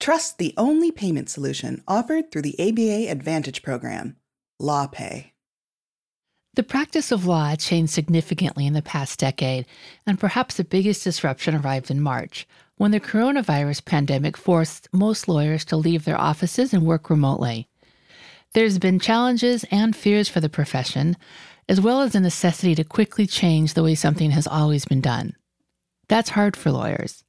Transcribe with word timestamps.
Trust 0.00 0.38
the 0.38 0.54
only 0.56 0.90
payment 0.90 1.28
solution 1.28 1.84
offered 1.86 2.32
through 2.32 2.40
the 2.42 2.58
ABA 2.58 3.10
Advantage 3.10 3.62
program, 3.62 4.16
LawPay. 4.60 5.32
The 6.54 6.62
practice 6.62 7.12
of 7.12 7.26
law 7.26 7.54
changed 7.54 7.92
significantly 7.92 8.66
in 8.66 8.72
the 8.72 8.80
past 8.80 9.18
decade, 9.18 9.66
and 10.06 10.18
perhaps 10.18 10.56
the 10.56 10.64
biggest 10.64 11.04
disruption 11.04 11.54
arrived 11.54 11.90
in 11.90 12.00
March, 12.00 12.48
when 12.76 12.92
the 12.92 12.98
coronavirus 12.98 13.84
pandemic 13.84 14.38
forced 14.38 14.88
most 14.90 15.28
lawyers 15.28 15.66
to 15.66 15.76
leave 15.76 16.06
their 16.06 16.18
offices 16.18 16.72
and 16.72 16.86
work 16.86 17.10
remotely. 17.10 17.68
There's 18.54 18.78
been 18.78 19.00
challenges 19.00 19.64
and 19.70 19.94
fears 19.94 20.30
for 20.30 20.40
the 20.40 20.48
profession, 20.48 21.14
as 21.68 21.78
well 21.78 22.00
as 22.00 22.14
a 22.14 22.20
necessity 22.20 22.74
to 22.74 22.84
quickly 22.84 23.26
change 23.26 23.74
the 23.74 23.82
way 23.82 23.94
something 23.94 24.30
has 24.30 24.46
always 24.46 24.86
been 24.86 25.02
done. 25.02 25.36
That's 26.08 26.30
hard 26.30 26.56
for 26.56 26.72
lawyers. 26.72 27.22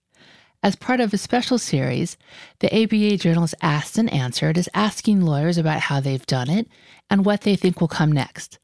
As 0.63 0.75
part 0.75 0.99
of 0.99 1.11
a 1.11 1.17
special 1.17 1.57
series, 1.57 2.17
the 2.59 2.71
ABA 2.71 3.17
Journal's 3.17 3.55
Asked 3.63 3.97
and 3.97 4.13
Answered 4.13 4.59
is 4.59 4.69
asking 4.75 5.21
lawyers 5.21 5.57
about 5.57 5.79
how 5.79 5.99
they've 5.99 6.25
done 6.27 6.51
it 6.51 6.67
and 7.09 7.25
what 7.25 7.41
they 7.41 7.55
think 7.55 7.81
will 7.81 7.87
come 7.87 8.11
next. 8.11 8.59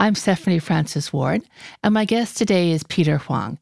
I'm 0.00 0.16
Stephanie 0.16 0.58
Francis 0.58 1.12
Ward, 1.12 1.42
and 1.84 1.94
my 1.94 2.04
guest 2.04 2.36
today 2.36 2.72
is 2.72 2.82
Peter 2.82 3.18
Huang. 3.18 3.60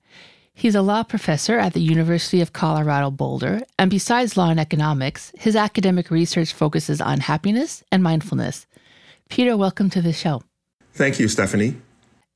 He's 0.55 0.75
a 0.75 0.80
law 0.80 1.02
professor 1.02 1.59
at 1.59 1.75
the 1.75 1.83
University 1.83 2.41
of 2.41 2.55
Colorado 2.55 3.11
Boulder, 3.11 3.61
and 3.79 3.91
besides 3.91 4.38
law 4.38 4.49
and 4.49 4.59
economics, 4.59 5.30
his 5.37 5.55
academic 5.55 6.11
research 6.11 6.55
focuses 6.55 7.02
on 7.02 7.21
happiness 7.21 7.85
and 7.93 8.02
mindfulness. 8.02 8.66
Peter, 9.29 9.55
welcome 9.55 9.91
to 9.91 10.01
the 10.01 10.15
show. 10.15 10.43
Thank 10.95 11.19
you, 11.19 11.29
Stephanie. 11.29 11.77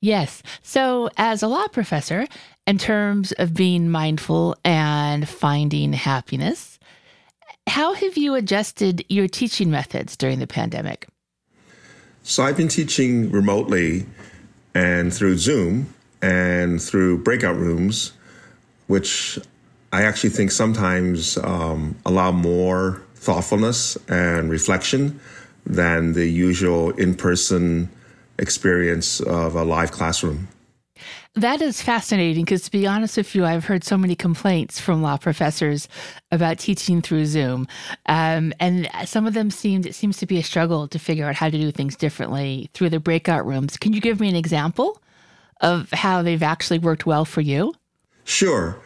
Yes. 0.03 0.43
So, 0.63 1.11
as 1.19 1.43
a 1.43 1.49
law 1.49 1.67
professor, 1.69 2.27
in 2.71 2.79
terms 2.79 3.33
of 3.33 3.53
being 3.53 3.91
mindful 3.91 4.57
and 4.65 5.29
finding 5.29 5.93
happiness, 5.93 6.79
how 7.67 7.95
have 7.95 8.17
you 8.17 8.37
adjusted 8.37 9.05
your 9.09 9.27
teaching 9.27 9.73
methods 9.73 10.17
during 10.17 10.39
the 10.39 10.47
pandemic? 10.47 11.09
So, 12.23 12.45
I've 12.45 12.57
been 12.57 12.69
teaching 12.69 13.29
remotely 13.33 14.07
and 14.73 15.13
through 15.13 15.39
Zoom 15.39 15.93
and 16.23 16.81
through 16.81 17.25
breakout 17.25 17.57
rooms, 17.57 18.13
which 18.87 19.37
I 19.93 20.03
actually 20.03 20.31
think 20.31 20.53
sometimes 20.53 21.39
um, 21.39 21.97
allow 22.07 22.31
more 22.31 23.03
thoughtfulness 23.17 23.99
and 24.09 24.49
reflection 24.49 25.19
than 25.67 26.13
the 26.13 26.27
usual 26.29 26.91
in 26.91 27.17
person 27.17 27.91
experience 28.39 29.19
of 29.19 29.57
a 29.57 29.65
live 29.65 29.91
classroom. 29.91 30.47
That 31.37 31.63
is 31.63 31.81
fascinating 31.81 32.45
because, 32.45 32.63
to 32.63 32.73
be 32.73 32.89
honest 32.89 33.17
with 33.17 33.37
you, 33.37 33.45
I've 33.45 33.65
heard 33.65 33.85
so 33.85 33.97
many 33.97 34.17
complaints 34.17 34.81
from 34.81 35.01
law 35.01 35.17
professors 35.17 35.87
about 36.33 36.59
teaching 36.59 37.01
through 37.01 37.27
Zoom, 37.27 37.69
um, 38.07 38.53
and 38.59 38.89
some 39.05 39.29
of 39.29 39.35
them 39.35 39.53
seemed 39.53 39.87
it 39.87 39.95
seems 39.95 40.17
to 40.17 40.27
be 40.27 40.39
a 40.39 40.43
struggle 40.43 40.89
to 40.89 40.99
figure 40.99 41.27
out 41.27 41.37
how 41.37 41.49
to 41.49 41.57
do 41.57 41.71
things 41.71 41.95
differently 41.95 42.69
through 42.75 42.91
the 42.91 42.99
breakout 42.99 43.47
rooms. 43.47 43.77
Can 43.77 43.93
you 43.93 44.01
give 44.01 44.19
me 44.19 44.29
an 44.29 44.35
example 44.35 45.01
of 45.61 45.89
how 45.93 46.21
they've 46.23 46.43
actually 46.43 46.81
worked 46.81 47.07
well 47.07 47.25
for 47.25 47.43
you? 47.43 47.75
Sure. 48.25 48.77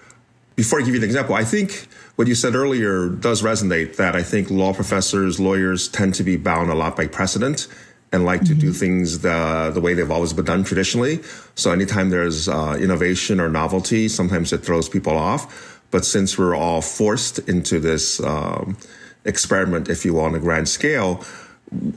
Before 0.55 0.81
I 0.81 0.85
give 0.85 0.95
you 0.95 1.01
an 1.01 1.05
example, 1.05 1.35
I 1.35 1.45
think 1.45 1.89
what 2.17 2.29
you 2.29 2.35
said 2.35 2.55
earlier 2.55 3.09
does 3.09 3.41
resonate. 3.41 3.97
That 3.97 4.15
I 4.15 4.23
think 4.23 4.51
law 4.51 4.75
professors, 4.75 5.41
lawyers 5.41 5.89
tend 5.89 6.15
to 6.17 6.23
be 6.23 6.37
bound 6.37 6.71
a 6.71 6.75
lot 6.75 6.95
by 6.95 7.07
precedent 7.07 7.69
and 8.15 8.25
like 8.25 8.43
mm-hmm. 8.43 8.55
to 8.55 8.61
do 8.61 8.71
mm-hmm. 8.71 8.79
things 8.79 9.19
the 9.21 9.71
the 9.75 9.81
way 9.81 9.93
they've 9.93 10.11
always 10.11 10.33
been 10.33 10.45
done 10.45 10.63
traditionally. 10.63 11.21
So 11.57 11.73
anytime 11.73 12.11
there's 12.11 12.49
uh, 12.49 12.79
innovation 12.81 13.41
or 13.41 13.49
novelty, 13.49 14.09
sometimes 14.09 14.53
it 14.53 14.59
throws 14.59 14.89
people 14.89 15.17
off. 15.19 15.43
But 15.91 16.05
since 16.05 16.39
we're 16.39 16.57
all 16.57 16.81
forced 16.81 17.39
into 17.41 17.79
this 17.81 18.21
um, 18.23 18.77
experiment, 19.25 19.89
if 19.89 20.05
you 20.05 20.15
will, 20.15 20.23
on 20.23 20.35
a 20.35 20.41
grand 20.41 20.69
scale, 20.69 21.25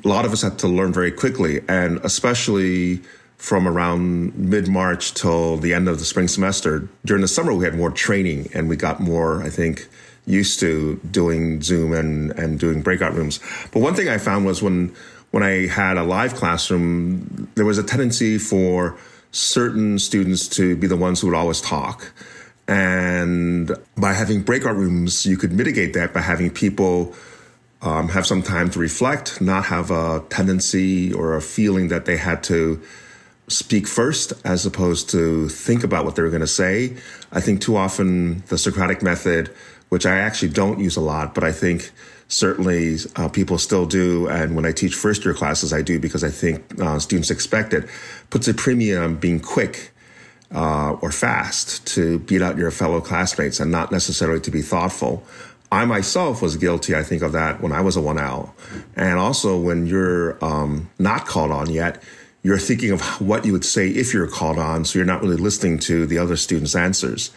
a 0.03 0.07
lot 0.07 0.25
of 0.25 0.33
us 0.33 0.41
had 0.41 0.57
to 0.59 0.67
learn 0.67 0.91
very 0.91 1.11
quickly, 1.11 1.61
and 1.67 1.99
especially 2.03 3.01
from 3.38 3.67
around 3.67 4.35
mid 4.35 4.67
March 4.67 5.13
till 5.13 5.57
the 5.57 5.73
end 5.73 5.88
of 5.88 6.00
the 6.00 6.06
spring 6.06 6.27
semester. 6.27 6.89
During 7.06 7.22
the 7.22 7.27
summer, 7.27 7.53
we 7.53 7.66
had 7.66 7.75
more 7.75 7.91
training, 7.91 8.50
and 8.53 8.67
we 8.69 8.75
got 8.75 9.00
more, 9.00 9.44
I 9.44 9.50
think 9.50 9.88
used 10.27 10.59
to 10.59 11.00
doing 11.09 11.61
Zoom 11.61 11.94
and, 11.94 12.31
and 12.31 12.59
doing 12.59 12.81
breakout 12.81 13.13
rooms. 13.13 13.39
But 13.72 13.79
one 13.79 13.95
thing 13.95 14.09
I 14.09 14.17
found 14.17 14.45
was 14.45 14.61
when 14.61 14.94
when 15.38 15.46
I 15.46 15.68
had 15.68 15.98
a 15.98 16.03
live 16.03 16.34
classroom, 16.34 17.48
there 17.53 17.64
was 17.64 17.78
a 17.78 17.84
tendency 17.84 18.40
for 18.40 18.98
certain 19.30 20.00
students 20.00 20.48
to 20.58 20.75
be 20.75 20.88
the 20.88 20.98
ones 20.98 21.22
who 21.22 21.28
would 21.28 21.36
always 21.36 21.62
talk. 21.62 22.12
And 22.68 23.72
by 23.96 24.14
having 24.14 24.42
breakout 24.42 24.75
rooms, 24.75 25.28
you 25.28 25.38
could 25.38 25.52
mitigate 25.52 25.94
that 25.94 26.12
by 26.12 26.22
having 26.22 26.50
people 26.50 27.14
um, 27.84 28.09
have 28.09 28.25
some 28.25 28.42
time 28.42 28.72
to 28.72 28.80
reflect, 28.80 29.40
not 29.40 29.66
have 29.66 29.92
a 29.92 30.25
tendency 30.31 31.14
or 31.14 31.36
a 31.36 31.42
feeling 31.42 31.90
that 31.90 32.06
they 32.06 32.18
had 32.18 32.42
to 32.46 32.81
speak 33.48 33.88
first 33.88 34.34
as 34.44 34.66
opposed 34.66 35.08
to 35.12 35.50
think 35.50 35.84
about 35.84 36.04
what 36.04 36.16
they 36.16 36.24
were 36.24 36.31
going 36.31 36.42
to 36.42 36.48
say. 36.48 36.98
I 37.31 37.42
think 37.42 37.62
too 37.62 37.78
often 37.78 38.42
the 38.48 38.58
Socratic 38.58 39.04
method, 39.04 39.54
which 39.90 40.08
I 40.08 40.18
actually 40.18 40.50
don't 40.50 40.80
use 40.80 40.96
a 40.96 41.02
lot, 41.02 41.36
but 41.36 41.44
I 41.44 41.52
think 41.52 41.92
certainly 42.27 42.97
uh, 43.15 43.29
people 43.29 43.57
still 43.57 43.85
do. 43.85 44.27
And 44.27 44.55
when 44.55 44.65
I 44.65 44.71
teach 44.71 44.95
first 44.95 45.23
year 45.25 45.33
classes, 45.33 45.73
I 45.73 45.81
do 45.81 45.99
because 45.99 46.23
I 46.23 46.29
think 46.29 46.79
uh, 46.79 46.99
students 46.99 47.31
expect 47.31 47.73
it. 47.73 47.88
Puts 48.29 48.47
a 48.47 48.53
premium 48.53 49.03
on 49.03 49.15
being 49.15 49.39
quick 49.39 49.91
uh, 50.53 50.93
or 51.01 51.11
fast 51.11 51.85
to 51.88 52.19
beat 52.19 52.41
out 52.41 52.57
your 52.57 52.71
fellow 52.71 53.01
classmates 53.01 53.59
and 53.59 53.71
not 53.71 53.91
necessarily 53.91 54.39
to 54.41 54.51
be 54.51 54.61
thoughtful. 54.61 55.23
I 55.71 55.83
myself 55.85 56.41
was 56.41 56.55
guilty, 56.55 56.95
I 56.95 57.03
think, 57.03 57.21
of 57.21 57.33
that 57.33 57.61
when 57.61 57.73
I 57.73 57.81
was 57.81 57.97
a 57.97 57.99
1L. 57.99 58.51
And 58.95 59.19
also 59.19 59.59
when 59.59 59.85
you're 59.85 60.44
um, 60.44 60.89
not 60.97 61.25
called 61.25 61.51
on 61.51 61.69
yet, 61.69 62.01
you're 62.41 62.57
thinking 62.57 62.91
of 62.91 63.01
what 63.19 63.45
you 63.45 63.51
would 63.51 63.65
say 63.65 63.89
if 63.89 64.13
you're 64.13 64.29
called 64.29 64.57
on, 64.57 64.85
so 64.85 64.97
you're 64.97 65.05
not 65.05 65.21
really 65.21 65.35
listening 65.35 65.79
to 65.79 66.05
the 66.05 66.17
other 66.17 66.38
students' 66.38 66.75
answers. 66.75 67.31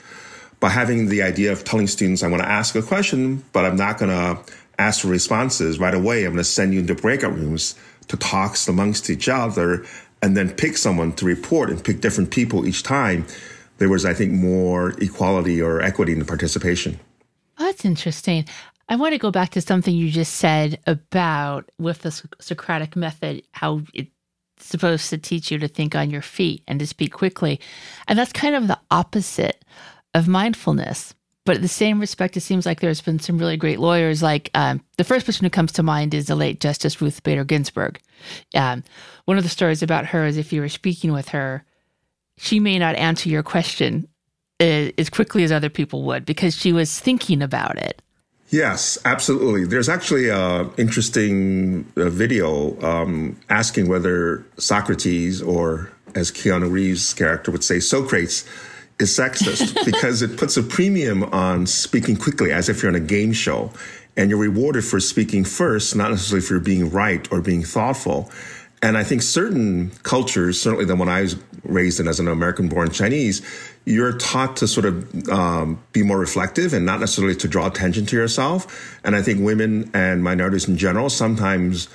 By 0.60 0.68
having 0.68 1.08
the 1.08 1.22
idea 1.22 1.50
of 1.50 1.64
telling 1.64 1.88
students, 1.88 2.22
I 2.22 2.28
want 2.28 2.42
to 2.42 2.48
ask 2.48 2.76
a 2.76 2.82
question, 2.82 3.42
but 3.52 3.64
I'm 3.64 3.76
not 3.76 3.98
going 3.98 4.10
to 4.10 4.52
ask 4.80 5.02
for 5.02 5.08
responses 5.08 5.78
right 5.78 5.94
away. 5.94 6.24
I'm 6.24 6.32
going 6.32 6.38
to 6.38 6.44
send 6.44 6.72
you 6.72 6.80
into 6.80 6.94
breakout 6.94 7.34
rooms 7.34 7.74
to 8.08 8.16
talks 8.16 8.66
amongst 8.66 9.10
each 9.10 9.28
other 9.28 9.84
and 10.22 10.36
then 10.36 10.50
pick 10.50 10.76
someone 10.76 11.12
to 11.14 11.24
report 11.24 11.70
and 11.70 11.82
pick 11.82 12.00
different 12.00 12.30
people 12.30 12.66
each 12.66 12.82
time. 12.82 13.26
There 13.78 13.88
was, 13.88 14.04
I 14.04 14.14
think, 14.14 14.32
more 14.32 14.90
equality 15.02 15.62
or 15.62 15.80
equity 15.80 16.12
in 16.12 16.18
the 16.18 16.24
participation. 16.24 16.98
That's 17.58 17.84
interesting. 17.84 18.46
I 18.88 18.96
want 18.96 19.12
to 19.12 19.18
go 19.18 19.30
back 19.30 19.50
to 19.50 19.60
something 19.60 19.94
you 19.94 20.10
just 20.10 20.34
said 20.34 20.80
about 20.86 21.70
with 21.78 22.02
the 22.02 22.10
Socratic 22.40 22.96
method, 22.96 23.42
how 23.52 23.82
it's 23.94 24.10
supposed 24.58 25.08
to 25.10 25.18
teach 25.18 25.50
you 25.50 25.58
to 25.58 25.68
think 25.68 25.94
on 25.94 26.10
your 26.10 26.22
feet 26.22 26.62
and 26.66 26.80
to 26.80 26.86
speak 26.86 27.12
quickly. 27.12 27.60
And 28.08 28.18
that's 28.18 28.32
kind 28.32 28.54
of 28.54 28.66
the 28.66 28.78
opposite 28.90 29.64
of 30.14 30.26
mindfulness. 30.26 31.14
But 31.46 31.56
at 31.56 31.62
the 31.62 31.68
same 31.68 32.00
respect, 32.00 32.36
it 32.36 32.42
seems 32.42 32.66
like 32.66 32.80
there's 32.80 33.00
been 33.00 33.18
some 33.18 33.38
really 33.38 33.56
great 33.56 33.80
lawyers. 33.80 34.22
Like 34.22 34.50
um, 34.54 34.82
the 34.98 35.04
first 35.04 35.24
person 35.26 35.44
who 35.44 35.50
comes 35.50 35.72
to 35.72 35.82
mind 35.82 36.12
is 36.12 36.26
the 36.26 36.36
late 36.36 36.60
Justice 36.60 37.00
Ruth 37.00 37.22
Bader 37.22 37.44
Ginsburg. 37.44 37.98
Um, 38.54 38.84
one 39.24 39.38
of 39.38 39.42
the 39.42 39.50
stories 39.50 39.82
about 39.82 40.06
her 40.06 40.26
is 40.26 40.36
if 40.36 40.52
you 40.52 40.60
were 40.60 40.68
speaking 40.68 41.12
with 41.12 41.30
her, 41.30 41.64
she 42.36 42.60
may 42.60 42.78
not 42.78 42.94
answer 42.96 43.28
your 43.28 43.42
question 43.42 44.06
uh, 44.60 44.92
as 44.98 45.08
quickly 45.08 45.42
as 45.42 45.52
other 45.52 45.70
people 45.70 46.02
would 46.02 46.26
because 46.26 46.56
she 46.56 46.72
was 46.72 47.00
thinking 47.00 47.42
about 47.42 47.78
it. 47.78 48.02
Yes, 48.50 48.98
absolutely. 49.04 49.64
There's 49.64 49.88
actually 49.88 50.28
an 50.28 50.70
interesting 50.76 51.90
uh, 51.96 52.10
video 52.10 52.78
um, 52.82 53.38
asking 53.48 53.88
whether 53.88 54.44
Socrates, 54.58 55.40
or 55.40 55.92
as 56.16 56.32
Keanu 56.32 56.70
Reeves' 56.70 57.14
character 57.14 57.52
would 57.52 57.62
say, 57.62 57.78
Socrates, 57.78 58.44
is 59.00 59.16
sexist 59.16 59.84
because 59.84 60.22
it 60.22 60.36
puts 60.36 60.56
a 60.56 60.62
premium 60.62 61.24
on 61.24 61.66
speaking 61.66 62.16
quickly 62.16 62.52
as 62.52 62.68
if 62.68 62.82
you're 62.82 62.90
on 62.90 62.96
a 62.96 63.00
game 63.00 63.32
show 63.32 63.72
and 64.16 64.30
you're 64.30 64.38
rewarded 64.38 64.84
for 64.84 65.00
speaking 65.00 65.44
first, 65.44 65.94
not 65.96 66.10
necessarily 66.10 66.46
for 66.46 66.58
being 66.58 66.90
right 66.90 67.30
or 67.32 67.40
being 67.40 67.62
thoughtful. 67.62 68.30
And 68.82 68.96
I 68.96 69.04
think 69.04 69.22
certain 69.22 69.90
cultures, 70.02 70.60
certainly 70.60 70.86
the 70.86 70.96
one 70.96 71.08
I 71.08 71.20
was 71.22 71.36
raised 71.64 72.00
in 72.00 72.08
as 72.08 72.18
an 72.18 72.28
American 72.28 72.68
born 72.68 72.90
Chinese, 72.90 73.42
you're 73.84 74.16
taught 74.16 74.56
to 74.58 74.68
sort 74.68 74.86
of 74.86 75.28
um, 75.28 75.82
be 75.92 76.02
more 76.02 76.18
reflective 76.18 76.72
and 76.72 76.86
not 76.86 77.00
necessarily 77.00 77.36
to 77.36 77.48
draw 77.48 77.66
attention 77.66 78.06
to 78.06 78.16
yourself. 78.16 78.98
And 79.04 79.14
I 79.14 79.22
think 79.22 79.44
women 79.44 79.90
and 79.92 80.24
minorities 80.24 80.66
in 80.66 80.76
general 80.76 81.10
sometimes 81.10 81.88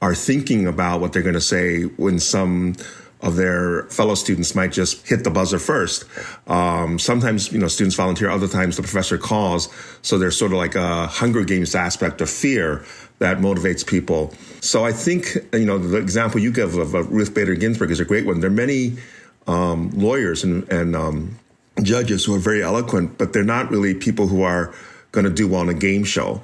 are 0.00 0.14
thinking 0.14 0.66
about 0.66 1.00
what 1.00 1.12
they're 1.12 1.22
going 1.22 1.34
to 1.34 1.40
say 1.40 1.82
when 1.82 2.20
some 2.20 2.76
of 3.20 3.36
their 3.36 3.84
fellow 3.84 4.14
students 4.14 4.54
might 4.54 4.72
just 4.72 5.06
hit 5.06 5.24
the 5.24 5.30
buzzer 5.30 5.58
first. 5.58 6.04
Um, 6.46 6.98
sometimes, 6.98 7.52
you 7.52 7.58
know, 7.58 7.68
students 7.68 7.96
volunteer. 7.96 8.30
Other 8.30 8.48
times 8.48 8.76
the 8.76 8.82
professor 8.82 9.18
calls. 9.18 9.68
So 10.02 10.18
there's 10.18 10.36
sort 10.36 10.52
of 10.52 10.58
like 10.58 10.76
a 10.76 11.06
Hunger 11.08 11.44
Games 11.44 11.74
aspect 11.74 12.20
of 12.20 12.30
fear 12.30 12.84
that 13.18 13.38
motivates 13.38 13.84
people. 13.84 14.32
So 14.60 14.84
I 14.84 14.92
think, 14.92 15.36
you 15.52 15.64
know, 15.64 15.78
the 15.78 15.98
example 15.98 16.40
you 16.40 16.52
give 16.52 16.76
of, 16.76 16.94
of 16.94 17.10
Ruth 17.10 17.34
Bader 17.34 17.56
Ginsburg 17.56 17.90
is 17.90 17.98
a 17.98 18.04
great 18.04 18.24
one. 18.24 18.40
There 18.40 18.50
are 18.50 18.52
many 18.52 18.98
um, 19.48 19.90
lawyers 19.90 20.44
and, 20.44 20.70
and 20.70 20.94
um, 20.94 21.38
judges 21.82 22.24
who 22.24 22.34
are 22.36 22.40
very 22.40 22.62
eloquent, 22.62 23.18
but 23.18 23.32
they're 23.32 23.42
not 23.42 23.70
really 23.70 23.94
people 23.94 24.28
who 24.28 24.42
are 24.42 24.72
going 25.10 25.24
to 25.24 25.32
do 25.32 25.48
well 25.48 25.60
on 25.60 25.68
a 25.68 25.74
game 25.74 26.04
show. 26.04 26.40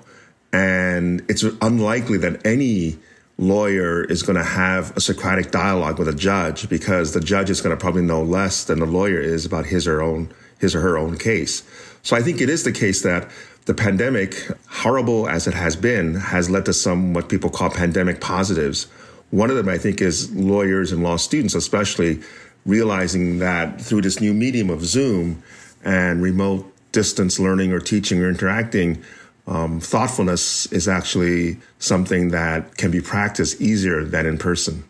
And 0.52 1.24
it's 1.28 1.44
unlikely 1.60 2.18
that 2.18 2.44
any 2.44 2.98
lawyer 3.36 4.04
is 4.04 4.22
going 4.22 4.36
to 4.36 4.44
have 4.44 4.96
a 4.96 5.00
Socratic 5.00 5.50
dialogue 5.50 5.98
with 5.98 6.08
a 6.08 6.14
judge 6.14 6.68
because 6.68 7.12
the 7.12 7.20
judge 7.20 7.50
is 7.50 7.60
going 7.60 7.76
to 7.76 7.80
probably 7.80 8.02
know 8.02 8.22
less 8.22 8.64
than 8.64 8.78
the 8.78 8.86
lawyer 8.86 9.20
is 9.20 9.44
about 9.44 9.66
his 9.66 9.86
or 9.86 10.00
own 10.02 10.32
his 10.58 10.74
or 10.74 10.80
her 10.80 10.96
own 10.96 11.18
case. 11.18 11.62
So 12.02 12.16
I 12.16 12.22
think 12.22 12.40
it 12.40 12.48
is 12.48 12.64
the 12.64 12.72
case 12.72 13.02
that 13.02 13.28
the 13.66 13.74
pandemic, 13.74 14.48
horrible 14.68 15.28
as 15.28 15.46
it 15.46 15.54
has 15.54 15.74
been, 15.74 16.14
has 16.14 16.50
led 16.50 16.64
to 16.66 16.72
some 16.72 17.12
what 17.14 17.28
people 17.28 17.50
call 17.50 17.70
pandemic 17.70 18.20
positives. 18.20 18.84
One 19.30 19.50
of 19.50 19.56
them, 19.56 19.68
I 19.68 19.78
think, 19.78 20.00
is 20.00 20.30
lawyers 20.34 20.92
and 20.92 21.02
law 21.02 21.16
students, 21.16 21.54
especially 21.54 22.20
realizing 22.66 23.38
that 23.40 23.80
through 23.80 24.02
this 24.02 24.20
new 24.20 24.32
medium 24.32 24.70
of 24.70 24.84
Zoom 24.84 25.42
and 25.84 26.22
remote 26.22 26.70
distance 26.92 27.40
learning 27.40 27.72
or 27.72 27.80
teaching 27.80 28.22
or 28.22 28.28
interacting, 28.28 29.02
um, 29.46 29.80
thoughtfulness 29.80 30.66
is 30.72 30.88
actually 30.88 31.58
something 31.78 32.30
that 32.30 32.76
can 32.76 32.90
be 32.90 33.00
practiced 33.00 33.60
easier 33.60 34.04
than 34.04 34.26
in 34.26 34.38
person. 34.38 34.84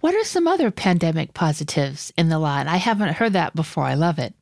What 0.00 0.14
are 0.14 0.24
some 0.24 0.48
other 0.48 0.70
pandemic 0.70 1.34
positives 1.34 2.12
in 2.16 2.28
the? 2.28 2.40
And 2.40 2.68
I 2.68 2.76
haven't 2.76 3.14
heard 3.14 3.34
that 3.34 3.54
before. 3.54 3.84
I 3.84 3.94
love 3.94 4.18
it. 4.18 4.34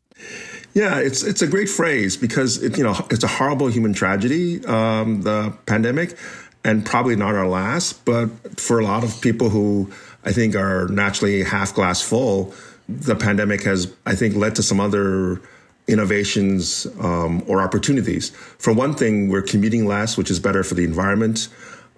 Yeah, 0.72 0.98
it's 0.98 1.22
it's 1.22 1.42
a 1.42 1.46
great 1.46 1.68
phrase 1.68 2.16
because 2.16 2.62
it, 2.62 2.78
you 2.78 2.84
know 2.84 2.94
it's 3.10 3.24
a 3.24 3.28
horrible 3.28 3.66
human 3.66 3.92
tragedy, 3.92 4.64
um, 4.66 5.22
the 5.22 5.52
pandemic, 5.66 6.16
and 6.64 6.86
probably 6.86 7.16
not 7.16 7.34
our 7.34 7.48
last. 7.48 8.04
But 8.04 8.28
for 8.58 8.78
a 8.78 8.84
lot 8.84 9.02
of 9.02 9.20
people 9.20 9.50
who 9.50 9.90
I 10.24 10.32
think 10.32 10.54
are 10.54 10.86
naturally 10.88 11.42
half 11.42 11.74
glass 11.74 12.00
full, 12.00 12.54
the 12.88 13.16
pandemic 13.16 13.64
has 13.64 13.92
I 14.06 14.14
think 14.14 14.36
led 14.36 14.54
to 14.56 14.62
some 14.62 14.80
other 14.80 15.42
innovations 15.90 16.86
um, 17.00 17.42
or 17.46 17.60
opportunities. 17.62 18.30
For 18.58 18.72
one 18.72 18.94
thing, 18.94 19.28
we're 19.28 19.42
commuting 19.42 19.86
less, 19.86 20.16
which 20.16 20.30
is 20.30 20.40
better 20.40 20.62
for 20.62 20.74
the 20.74 20.84
environment. 20.84 21.48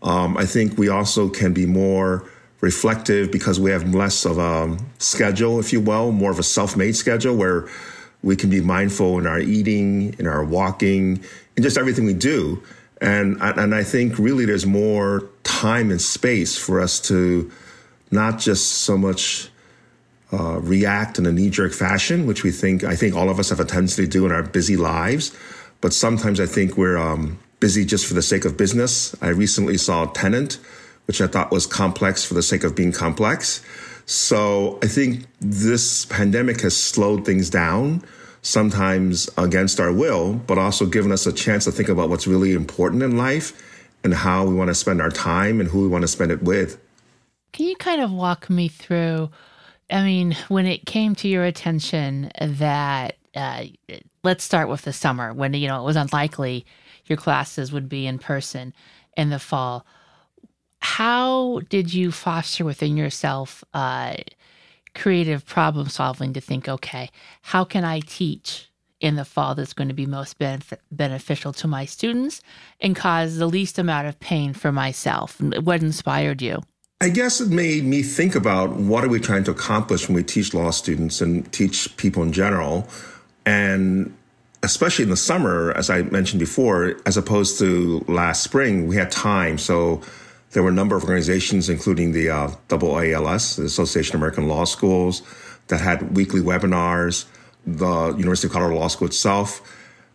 Um, 0.02 0.36
I 0.36 0.46
think 0.46 0.78
we 0.78 0.88
also 0.88 1.28
can 1.28 1.52
be 1.52 1.66
more 1.66 2.28
reflective 2.60 3.30
because 3.30 3.60
we 3.60 3.70
have 3.70 3.94
less 3.94 4.24
of 4.24 4.38
a 4.38 4.76
schedule, 4.98 5.60
if 5.60 5.72
you 5.72 5.80
will, 5.80 6.12
more 6.12 6.30
of 6.30 6.38
a 6.38 6.42
self-made 6.42 6.96
schedule 6.96 7.36
where 7.36 7.68
we 8.22 8.36
can 8.36 8.50
be 8.50 8.60
mindful 8.60 9.18
in 9.18 9.26
our 9.26 9.40
eating, 9.40 10.14
in 10.18 10.26
our 10.26 10.44
walking, 10.44 11.22
in 11.56 11.62
just 11.62 11.76
everything 11.76 12.04
we 12.04 12.14
do. 12.14 12.62
And, 13.00 13.36
and 13.40 13.74
I 13.74 13.82
think 13.82 14.16
really 14.18 14.44
there's 14.44 14.64
more 14.64 15.28
time 15.42 15.90
and 15.90 16.00
space 16.00 16.56
for 16.56 16.80
us 16.80 17.00
to 17.00 17.50
not 18.12 18.38
just 18.38 18.84
so 18.84 18.96
much 18.96 19.50
uh, 20.32 20.60
react 20.60 21.18
in 21.18 21.26
a 21.26 21.32
knee-jerk 21.32 21.72
fashion, 21.72 22.26
which 22.26 22.42
we 22.42 22.50
think 22.50 22.84
I 22.84 22.96
think 22.96 23.14
all 23.14 23.28
of 23.28 23.38
us 23.38 23.50
have 23.50 23.60
a 23.60 23.64
tendency 23.64 24.04
to 24.04 24.08
do 24.08 24.26
in 24.26 24.32
our 24.32 24.42
busy 24.42 24.76
lives. 24.76 25.36
But 25.80 25.92
sometimes 25.92 26.40
I 26.40 26.46
think 26.46 26.76
we're 26.76 26.96
um, 26.96 27.38
busy 27.60 27.84
just 27.84 28.06
for 28.06 28.14
the 28.14 28.22
sake 28.22 28.44
of 28.44 28.56
business. 28.56 29.14
I 29.20 29.28
recently 29.28 29.76
saw 29.76 30.08
a 30.08 30.12
tenant, 30.12 30.58
which 31.06 31.20
I 31.20 31.26
thought 31.26 31.50
was 31.50 31.66
complex 31.66 32.24
for 32.24 32.34
the 32.34 32.42
sake 32.42 32.64
of 32.64 32.74
being 32.74 32.92
complex. 32.92 33.62
So 34.06 34.78
I 34.82 34.86
think 34.86 35.26
this 35.40 36.04
pandemic 36.06 36.60
has 36.62 36.76
slowed 36.76 37.24
things 37.24 37.50
down, 37.50 38.02
sometimes 38.42 39.30
against 39.38 39.80
our 39.80 39.92
will, 39.92 40.34
but 40.34 40.58
also 40.58 40.86
given 40.86 41.12
us 41.12 41.26
a 41.26 41.32
chance 41.32 41.64
to 41.64 41.72
think 41.72 41.88
about 41.88 42.08
what's 42.08 42.26
really 42.26 42.52
important 42.52 43.02
in 43.02 43.16
life 43.16 43.52
and 44.02 44.12
how 44.12 44.44
we 44.44 44.54
want 44.54 44.68
to 44.68 44.74
spend 44.74 45.00
our 45.00 45.10
time 45.10 45.60
and 45.60 45.68
who 45.68 45.82
we 45.82 45.88
want 45.88 46.02
to 46.02 46.08
spend 46.08 46.32
it 46.32 46.42
with. 46.42 46.80
Can 47.52 47.66
you 47.66 47.76
kind 47.76 48.00
of 48.00 48.10
walk 48.10 48.50
me 48.50 48.68
through? 48.68 49.30
I 49.92 50.02
mean, 50.02 50.36
when 50.48 50.66
it 50.66 50.86
came 50.86 51.14
to 51.16 51.28
your 51.28 51.44
attention 51.44 52.30
that, 52.40 53.16
uh, 53.34 53.64
let's 54.24 54.42
start 54.42 54.68
with 54.68 54.82
the 54.82 54.92
summer 54.92 55.32
when, 55.32 55.54
you 55.54 55.68
know, 55.68 55.80
it 55.80 55.84
was 55.84 55.96
unlikely 55.96 56.66
your 57.06 57.18
classes 57.18 57.72
would 57.72 57.88
be 57.88 58.06
in 58.06 58.18
person 58.18 58.72
in 59.16 59.30
the 59.30 59.38
fall 59.38 59.84
how 60.82 61.60
did 61.68 61.94
you 61.94 62.10
foster 62.10 62.64
within 62.64 62.96
yourself 62.96 63.62
uh, 63.72 64.14
creative 64.94 65.46
problem 65.46 65.88
solving 65.88 66.32
to 66.32 66.40
think, 66.40 66.68
okay, 66.68 67.08
how 67.42 67.64
can 67.64 67.84
I 67.84 68.00
teach 68.00 68.68
in 69.00 69.14
the 69.14 69.24
fall 69.24 69.54
that's 69.54 69.72
going 69.72 69.88
to 69.88 69.94
be 69.94 70.06
most 70.06 70.38
benef- 70.40 70.76
beneficial 70.90 71.52
to 71.54 71.68
my 71.68 71.84
students 71.84 72.42
and 72.80 72.96
cause 72.96 73.36
the 73.36 73.46
least 73.46 73.78
amount 73.78 74.08
of 74.08 74.18
pain 74.18 74.54
for 74.54 74.72
myself? 74.72 75.40
What 75.40 75.82
inspired 75.82 76.42
you? 76.42 76.62
I 77.02 77.08
guess 77.08 77.40
it 77.40 77.48
made 77.48 77.82
me 77.82 78.04
think 78.04 78.36
about 78.36 78.76
what 78.76 79.02
are 79.02 79.08
we 79.08 79.18
trying 79.18 79.42
to 79.44 79.50
accomplish 79.50 80.06
when 80.06 80.14
we 80.14 80.22
teach 80.22 80.54
law 80.54 80.70
students 80.70 81.20
and 81.20 81.52
teach 81.52 81.96
people 81.96 82.22
in 82.22 82.32
general. 82.32 82.86
And 83.44 84.16
especially 84.62 85.02
in 85.02 85.10
the 85.10 85.16
summer, 85.16 85.72
as 85.72 85.90
I 85.90 86.02
mentioned 86.02 86.38
before, 86.38 86.94
as 87.04 87.16
opposed 87.16 87.58
to 87.58 88.04
last 88.06 88.44
spring, 88.44 88.86
we 88.86 88.94
had 88.94 89.10
time. 89.10 89.58
So 89.58 90.00
there 90.52 90.62
were 90.62 90.68
a 90.68 90.72
number 90.72 90.94
of 90.94 91.02
organizations, 91.02 91.68
including 91.68 92.12
the 92.12 92.30
uh, 92.30 92.50
AALS, 92.68 93.56
the 93.56 93.64
Association 93.64 94.14
of 94.14 94.20
American 94.20 94.46
Law 94.46 94.62
Schools, 94.62 95.22
that 95.66 95.80
had 95.80 96.16
weekly 96.16 96.40
webinars. 96.40 97.24
The 97.66 98.14
University 98.16 98.46
of 98.46 98.52
Colorado 98.52 98.78
Law 98.78 98.86
School 98.86 99.08
itself, 99.08 99.60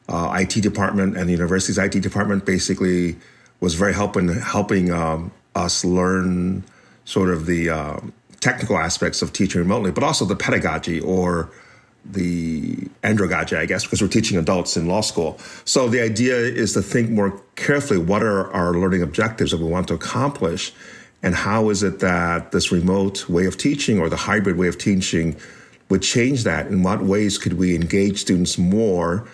uh, 0.07 0.37
IT 0.39 0.61
department, 0.61 1.17
and 1.17 1.27
the 1.27 1.33
university's 1.33 1.77
IT 1.77 1.99
department 1.99 2.45
basically 2.45 3.17
was 3.59 3.73
very 3.75 3.93
helping 3.93 4.29
helping 4.29 4.89
um, 4.93 5.31
us 5.53 5.83
learn 5.83 6.63
sort 7.07 7.29
of 7.29 7.45
the 7.45 7.69
uh, 7.69 7.99
technical 8.41 8.77
aspects 8.77 9.21
of 9.21 9.31
teaching 9.31 9.59
remotely, 9.61 9.91
but 9.91 10.03
also 10.03 10.25
the 10.25 10.35
pedagogy 10.35 10.99
or 10.99 11.49
the 12.03 12.75
andragogy, 13.01 13.57
I 13.57 13.65
guess, 13.65 13.83
because 13.83 14.01
we're 14.01 14.09
teaching 14.09 14.37
adults 14.37 14.75
in 14.75 14.87
law 14.87 14.99
school. 14.99 15.39
So 15.63 15.87
the 15.87 16.01
idea 16.01 16.35
is 16.35 16.73
to 16.73 16.81
think 16.81 17.09
more 17.09 17.41
carefully 17.55 17.97
what 17.97 18.23
are 18.23 18.51
our 18.51 18.73
learning 18.73 19.03
objectives 19.03 19.51
that 19.51 19.59
we 19.59 19.65
want 19.65 19.87
to 19.87 19.93
accomplish, 19.93 20.73
and 21.23 21.33
how 21.33 21.69
is 21.69 21.81
it 21.81 21.99
that 21.99 22.51
this 22.51 22.73
remote 22.73 23.29
way 23.29 23.45
of 23.45 23.57
teaching 23.57 23.99
or 23.99 24.09
the 24.09 24.17
hybrid 24.17 24.57
way 24.57 24.67
of 24.67 24.77
teaching 24.77 25.37
would 25.89 26.01
change 26.01 26.43
that? 26.43 26.67
In 26.67 26.83
what 26.83 27.03
ways 27.03 27.37
could 27.37 27.53
we 27.53 27.73
engage 27.73 28.19
students 28.19 28.57
more? 28.57 29.25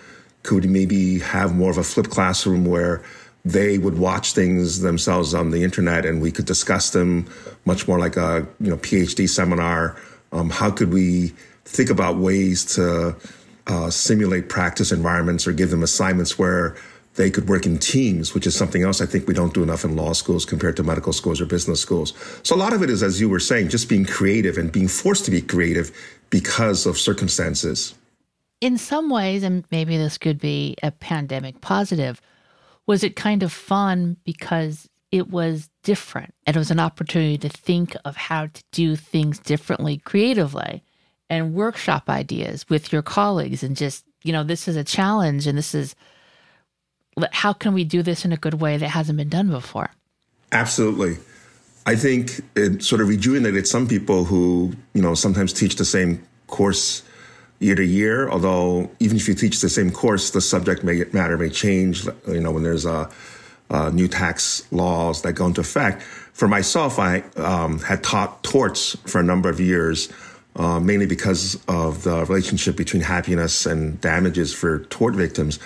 Could 0.44 0.64
we 0.64 0.70
maybe 0.70 1.18
have 1.18 1.54
more 1.54 1.72
of 1.72 1.78
a 1.78 1.84
flipped 1.84 2.10
classroom 2.10 2.64
where 2.64 3.02
they 3.44 3.78
would 3.78 3.98
watch 3.98 4.32
things 4.32 4.80
themselves 4.80 5.34
on 5.34 5.50
the 5.50 5.62
internet 5.62 6.06
and 6.06 6.22
we 6.22 6.30
could 6.30 6.46
discuss 6.46 6.90
them 6.90 7.26
much 7.64 7.86
more 7.86 7.98
like 7.98 8.16
a 8.16 8.46
you 8.60 8.70
know 8.70 8.76
PhD 8.78 9.28
seminar? 9.28 9.96
Um, 10.32 10.50
how 10.50 10.70
could 10.70 10.92
we 10.92 11.32
think 11.64 11.90
about 11.90 12.16
ways 12.16 12.64
to 12.76 13.16
uh, 13.66 13.90
simulate 13.90 14.48
practice 14.48 14.92
environments 14.92 15.46
or 15.46 15.52
give 15.52 15.70
them 15.70 15.82
assignments 15.82 16.38
where 16.38 16.76
they 17.14 17.30
could 17.30 17.48
work 17.48 17.64
in 17.64 17.78
teams, 17.78 18.34
which 18.34 18.46
is 18.46 18.56
something 18.56 18.82
else 18.82 19.00
I 19.00 19.06
think 19.06 19.28
we 19.28 19.34
don't 19.34 19.54
do 19.54 19.62
enough 19.62 19.84
in 19.84 19.94
law 19.94 20.12
schools 20.12 20.44
compared 20.44 20.76
to 20.76 20.82
medical 20.82 21.12
schools 21.12 21.40
or 21.40 21.46
business 21.46 21.80
schools. 21.80 22.12
So 22.42 22.56
a 22.56 22.58
lot 22.58 22.72
of 22.72 22.82
it 22.82 22.90
is, 22.90 23.02
as 23.02 23.20
you 23.20 23.28
were 23.28 23.40
saying, 23.40 23.68
just 23.68 23.88
being 23.88 24.04
creative 24.04 24.58
and 24.58 24.72
being 24.72 24.88
forced 24.88 25.24
to 25.26 25.30
be 25.30 25.40
creative 25.40 25.92
because 26.30 26.86
of 26.86 26.98
circumstances. 26.98 27.94
In 28.60 28.78
some 28.78 29.10
ways, 29.10 29.42
and 29.42 29.64
maybe 29.70 29.96
this 29.96 30.18
could 30.18 30.40
be 30.40 30.76
a 30.82 30.90
pandemic 30.90 31.60
positive, 31.60 32.20
was 32.86 33.02
it 33.02 33.16
kind 33.16 33.42
of 33.42 33.52
fun 33.52 34.16
because 34.24 34.88
it 35.10 35.30
was 35.30 35.70
different 35.82 36.34
and 36.46 36.56
it 36.56 36.58
was 36.58 36.70
an 36.70 36.80
opportunity 36.80 37.38
to 37.38 37.48
think 37.48 37.96
of 38.04 38.16
how 38.16 38.46
to 38.46 38.62
do 38.72 38.96
things 38.96 39.38
differently 39.38 39.98
creatively 39.98 40.82
and 41.30 41.54
workshop 41.54 42.08
ideas 42.08 42.68
with 42.68 42.92
your 42.92 43.02
colleagues 43.02 43.62
and 43.62 43.76
just, 43.76 44.04
you 44.22 44.32
know, 44.32 44.42
this 44.42 44.68
is 44.68 44.76
a 44.76 44.84
challenge 44.84 45.46
and 45.46 45.56
this 45.56 45.74
is 45.74 45.94
how 47.32 47.52
can 47.52 47.74
we 47.74 47.84
do 47.84 48.02
this 48.02 48.24
in 48.24 48.32
a 48.32 48.36
good 48.36 48.54
way 48.54 48.76
that 48.76 48.88
hasn't 48.88 49.16
been 49.16 49.28
done 49.28 49.48
before? 49.48 49.90
Absolutely. 50.52 51.16
I 51.86 51.96
think 51.96 52.40
it 52.56 52.82
sort 52.82 53.00
of 53.00 53.08
rejuvenated 53.08 53.68
some 53.68 53.86
people 53.86 54.24
who, 54.24 54.72
you 54.94 55.02
know, 55.02 55.14
sometimes 55.14 55.52
teach 55.52 55.76
the 55.76 55.84
same 55.84 56.26
course 56.46 57.02
year 57.58 57.74
to 57.74 57.84
year. 57.84 58.28
Although 58.28 58.90
even 59.00 59.16
if 59.16 59.28
you 59.28 59.34
teach 59.34 59.60
the 59.60 59.68
same 59.68 59.90
course, 59.90 60.30
the 60.30 60.40
subject 60.40 60.84
may, 60.84 61.04
matter 61.12 61.38
may 61.38 61.50
change. 61.50 62.06
You 62.26 62.40
know, 62.40 62.52
when 62.52 62.62
there's 62.62 62.86
a, 62.86 63.10
a 63.70 63.90
new 63.90 64.08
tax 64.08 64.66
laws 64.70 65.22
that 65.22 65.32
go 65.34 65.46
into 65.46 65.60
effect. 65.60 66.02
For 66.02 66.48
myself, 66.48 66.98
I 66.98 67.20
um, 67.36 67.78
had 67.78 68.02
taught 68.02 68.42
torts 68.42 68.96
for 69.06 69.20
a 69.20 69.24
number 69.24 69.48
of 69.48 69.60
years 69.60 70.12
uh, 70.56 70.78
mainly 70.78 71.06
because 71.06 71.60
of 71.66 72.04
the 72.04 72.24
relationship 72.26 72.76
between 72.76 73.02
happiness 73.02 73.66
and 73.66 74.00
damages 74.00 74.54
for 74.54 74.80
tort 74.84 75.14
victims. 75.14 75.58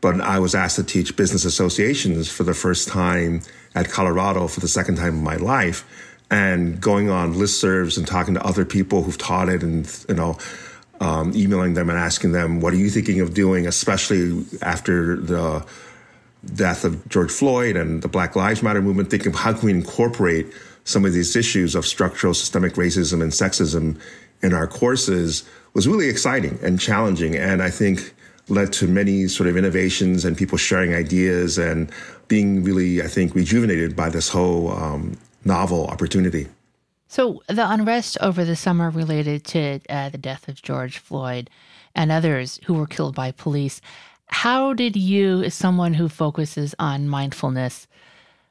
But 0.00 0.20
I 0.20 0.38
was 0.38 0.54
asked 0.54 0.76
to 0.76 0.84
teach 0.84 1.16
business 1.16 1.44
associations 1.46 2.30
for 2.30 2.44
the 2.44 2.52
first 2.52 2.88
time 2.88 3.40
at 3.74 3.88
Colorado 3.88 4.46
for 4.48 4.60
the 4.60 4.68
second 4.68 4.96
time 4.96 5.16
in 5.16 5.24
my 5.24 5.36
life, 5.36 5.86
and 6.30 6.80
going 6.80 7.08
on 7.08 7.34
listservs 7.34 7.96
and 7.96 8.06
talking 8.06 8.34
to 8.34 8.44
other 8.44 8.64
people 8.64 9.02
who've 9.02 9.16
taught 9.16 9.48
it, 9.48 9.62
and 9.62 9.90
you 10.08 10.14
know, 10.14 10.36
um, 11.00 11.32
emailing 11.34 11.74
them 11.74 11.90
and 11.90 11.98
asking 11.98 12.32
them, 12.32 12.60
"What 12.60 12.72
are 12.72 12.76
you 12.76 12.90
thinking 12.90 13.20
of 13.20 13.34
doing?" 13.34 13.66
Especially 13.66 14.44
after 14.62 15.16
the 15.16 15.64
death 16.54 16.84
of 16.84 17.08
George 17.08 17.30
Floyd 17.30 17.76
and 17.76 18.02
the 18.02 18.08
Black 18.08 18.36
Lives 18.36 18.62
Matter 18.62 18.82
movement, 18.82 19.10
thinking 19.10 19.32
of 19.32 19.38
how 19.38 19.52
can 19.52 19.66
we 19.66 19.72
incorporate 19.72 20.52
some 20.84 21.04
of 21.04 21.12
these 21.12 21.34
issues 21.34 21.74
of 21.74 21.86
structural 21.86 22.34
systemic 22.34 22.74
racism 22.74 23.22
and 23.22 23.32
sexism 23.32 23.98
in 24.42 24.52
our 24.52 24.66
courses 24.66 25.44
was 25.72 25.88
really 25.88 26.08
exciting 26.08 26.58
and 26.62 26.78
challenging. 26.78 27.34
And 27.34 27.62
I 27.62 27.70
think 27.70 28.14
led 28.48 28.72
to 28.74 28.86
many 28.86 29.26
sort 29.26 29.48
of 29.48 29.56
innovations 29.56 30.24
and 30.24 30.36
people 30.36 30.58
sharing 30.58 30.94
ideas 30.94 31.56
and 31.56 31.90
being 32.28 32.62
really, 32.62 33.02
I 33.02 33.08
think, 33.08 33.34
rejuvenated 33.34 33.96
by 33.96 34.10
this 34.10 34.28
whole 34.28 34.70
um, 34.70 35.16
novel 35.44 35.86
opportunity. 35.86 36.48
So, 37.14 37.44
the 37.46 37.70
unrest 37.70 38.18
over 38.20 38.44
the 38.44 38.56
summer 38.56 38.90
related 38.90 39.44
to 39.44 39.78
uh, 39.88 40.08
the 40.08 40.18
death 40.18 40.48
of 40.48 40.60
George 40.60 40.98
Floyd 40.98 41.48
and 41.94 42.10
others 42.10 42.58
who 42.64 42.74
were 42.74 42.88
killed 42.88 43.14
by 43.14 43.30
police. 43.30 43.80
How 44.26 44.72
did 44.72 44.96
you, 44.96 45.40
as 45.44 45.54
someone 45.54 45.94
who 45.94 46.08
focuses 46.08 46.74
on 46.80 47.08
mindfulness, 47.08 47.86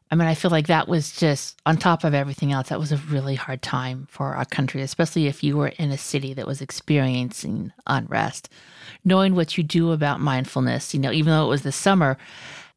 I 0.10 0.15
mean, 0.15 0.29
I 0.29 0.34
feel 0.34 0.50
like 0.50 0.67
that 0.67 0.88
was 0.88 1.12
just 1.12 1.60
on 1.65 1.75
top 1.75 2.05
of 2.05 2.13
everything 2.13 2.53
else, 2.53 2.70
that 2.70 2.79
was 2.79 2.93
a 2.93 3.03
really 3.12 3.36
hard 3.36 3.62
time 3.62 4.08
for 4.10 4.34
our 4.34 4.46
country, 4.46 4.82
especially 4.82 5.27
if 5.27 5.43
you 5.43 5.58
were 5.58 5.74
in 5.77 5.91
a 5.91 5.98
city 5.98 6.34
that 6.34 6.48
was 6.48 6.62
experiencing 6.62 7.74
unrest. 7.86 8.48
Knowing 9.03 9.36
what 9.36 9.58
you 9.58 9.63
do 9.65 9.91
about 9.91 10.22
mindfulness, 10.22 10.93
you 10.93 11.01
know, 11.01 11.12
even 11.12 11.34
though 11.34 11.43
it 11.43 11.50
was 11.50 11.63
the 11.63 11.74
summer, 11.74 12.17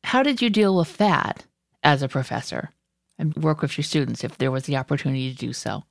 how 0.03 0.25
did 0.25 0.43
you 0.43 0.51
deal 0.51 0.77
with 0.77 0.97
that 0.97 1.45
as 1.85 2.03
a 2.03 2.09
professor 2.09 2.73
and 3.19 3.35
work 3.37 3.63
with 3.63 3.77
your 3.77 3.85
students 3.85 4.25
if 4.25 4.39
there 4.39 4.51
was 4.51 4.65
the 4.65 4.77
opportunity 4.77 5.33
to 5.33 5.37
do 5.37 5.53
so? 5.53 5.85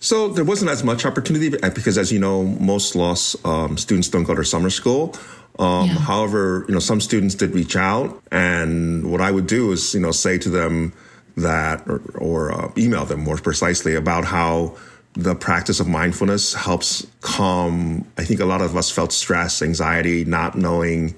So 0.00 0.28
there 0.28 0.44
wasn't 0.44 0.70
as 0.70 0.82
much 0.82 1.06
opportunity 1.06 1.48
because, 1.50 1.96
as 1.96 2.10
you 2.12 2.18
know, 2.18 2.44
most 2.44 2.96
law 2.96 3.14
um, 3.44 3.78
students 3.78 4.08
don't 4.08 4.24
go 4.24 4.34
to 4.34 4.44
summer 4.44 4.70
school. 4.70 5.14
Um, 5.58 5.86
yeah. 5.86 5.94
However, 5.94 6.64
you 6.68 6.74
know, 6.74 6.80
some 6.80 7.00
students 7.00 7.36
did 7.36 7.54
reach 7.54 7.76
out, 7.76 8.20
and 8.32 9.10
what 9.10 9.20
I 9.20 9.30
would 9.30 9.46
do 9.46 9.70
is, 9.70 9.94
you 9.94 10.00
know, 10.00 10.10
say 10.10 10.36
to 10.38 10.50
them 10.50 10.92
that, 11.36 11.86
or, 11.86 12.02
or 12.18 12.52
uh, 12.52 12.72
email 12.76 13.04
them 13.04 13.20
more 13.20 13.36
precisely 13.36 13.94
about 13.94 14.24
how 14.24 14.76
the 15.12 15.36
practice 15.36 15.78
of 15.78 15.86
mindfulness 15.86 16.54
helps 16.54 17.06
calm. 17.20 18.04
I 18.18 18.24
think 18.24 18.40
a 18.40 18.44
lot 18.44 18.62
of 18.62 18.76
us 18.76 18.90
felt 18.90 19.12
stress, 19.12 19.62
anxiety, 19.62 20.24
not 20.24 20.58
knowing 20.58 21.14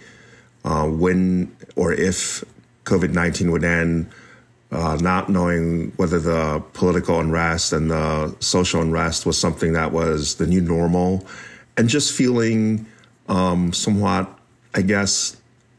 uh, 0.66 0.86
when 0.86 1.56
or 1.76 1.94
if 1.94 2.44
COVID 2.84 3.14
nineteen 3.14 3.50
would 3.52 3.64
end. 3.64 4.10
Uh, 4.72 4.98
not 5.00 5.28
knowing 5.28 5.92
whether 5.96 6.18
the 6.18 6.60
political 6.72 7.20
unrest 7.20 7.72
and 7.72 7.88
the 7.88 8.34
social 8.40 8.82
unrest 8.82 9.24
was 9.24 9.38
something 9.38 9.74
that 9.74 9.92
was 9.92 10.34
the 10.36 10.46
new 10.46 10.60
normal, 10.60 11.24
and 11.76 11.88
just 11.88 12.12
feeling 12.12 12.84
um, 13.28 13.72
somewhat, 13.72 14.28
I 14.74 14.82
guess, 14.82 15.36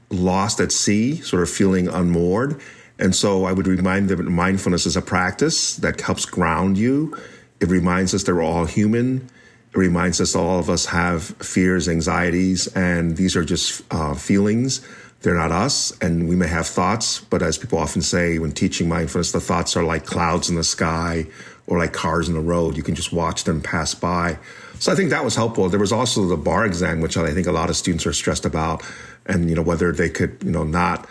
lost 0.10 0.62
at 0.62 0.72
sea, 0.72 1.17
sort 1.17 1.44
of 1.44 1.50
feeling 1.50 1.89
unmoored. 1.89 2.62
And 3.00 3.15
so 3.15 3.46
I 3.46 3.51
would 3.51 3.67
remind 3.67 4.10
them 4.10 4.24
that 4.24 4.32
mindfulness 4.32 4.86
is 4.86 4.96
a 4.96 5.01
practice 5.01 5.75
that 5.77 6.00
helps 6.01 6.25
ground 6.25 6.77
you. 6.77 7.15
It 7.60 7.67
reminds 7.70 8.13
us 8.13 8.24
that 8.24 8.34
we're 8.34 8.41
all 8.41 8.65
human. 8.65 9.29
It 9.74 9.77
reminds 9.77 10.22
us 10.22 10.36
all 10.36 10.60
of 10.60 10.70
us 10.70 10.86
have 10.86 11.24
fears, 11.24 11.88
anxieties, 11.89 12.67
and 12.67 13.17
these 13.17 13.36
are 13.36 13.44
just 13.44 13.84
uh, 13.91 14.15
feelings. 14.15 14.88
They're 15.22 15.36
not 15.36 15.52
us, 15.52 15.98
and 16.00 16.30
we 16.30 16.36
may 16.36 16.48
have 16.48 16.68
thoughts, 16.68 17.22
but 17.22 17.42
as 17.42 17.58
people 17.58 17.80
often 17.80 18.02
say 18.02 18.38
when 18.38 18.52
teaching 18.52 18.88
mindfulness, 18.88 19.32
the 19.32 19.40
thoughts 19.40 19.76
are 19.76 19.84
like 19.84 20.06
clouds 20.06 20.48
in 20.50 20.56
the 20.56 20.64
sky 20.64 21.26
or 21.66 21.80
like 21.80 21.92
cars 21.92 22.30
in 22.30 22.36
the 22.36 22.40
road. 22.40 22.78
You 22.78 22.84
can 22.84 22.96
just 22.96 23.12
watch 23.12 23.44
them 23.44 23.62
pass 23.62 23.96
by. 23.96 24.38
So 24.80 24.92
I 24.92 24.96
think 24.96 25.10
that 25.10 25.24
was 25.24 25.36
helpful. 25.36 25.70
There 25.70 25.80
was 25.80 25.92
also 25.92 26.28
the 26.28 26.38
bar 26.38 26.66
exam, 26.66 27.02
which 27.02 27.18
I 27.18 27.34
think 27.34 27.48
a 27.48 27.52
lot 27.52 27.70
of 27.70 27.76
students 27.76 28.06
are 28.06 28.14
stressed 28.14 28.46
about, 28.46 28.84
and 29.26 29.50
you 29.50 29.56
know 29.56 29.64
whether 29.64 29.92
they 29.92 30.10
could 30.10 30.38
you 30.44 30.52
know 30.52 30.64
not 30.64 31.08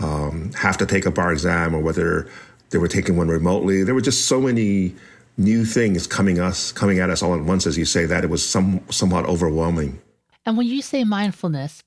um, 0.00 0.52
have 0.54 0.76
to 0.78 0.86
take 0.86 1.06
a 1.06 1.10
bar 1.10 1.32
exam 1.32 1.74
or 1.74 1.80
whether 1.80 2.28
they 2.70 2.78
were 2.78 2.88
taking 2.88 3.16
one 3.16 3.28
remotely. 3.28 3.84
There 3.84 3.94
were 3.94 4.00
just 4.00 4.26
so 4.26 4.40
many 4.40 4.94
new 5.36 5.64
things 5.64 6.06
coming 6.06 6.40
us 6.40 6.72
coming 6.72 6.98
at 6.98 7.08
us 7.08 7.22
all 7.22 7.34
at 7.34 7.42
once, 7.42 7.66
as 7.66 7.78
you 7.78 7.84
say, 7.84 8.04
that 8.06 8.24
it 8.24 8.30
was 8.30 8.46
some 8.46 8.80
somewhat 8.90 9.26
overwhelming. 9.26 10.00
And 10.44 10.56
when 10.56 10.66
you 10.66 10.82
say 10.82 11.04
mindfulness, 11.04 11.82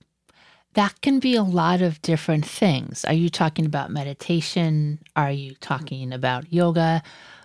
that 0.78 1.02
can 1.02 1.20
be 1.20 1.36
a 1.36 1.42
lot 1.42 1.82
of 1.82 2.00
different 2.04 2.46
things. 2.46 3.04
Are 3.06 3.14
you 3.14 3.30
talking 3.30 3.66
about 3.66 3.90
meditation? 3.90 5.00
Are 5.16 5.32
you 5.32 5.56
talking 5.56 6.14
about 6.14 6.54
yoga? 6.54 7.04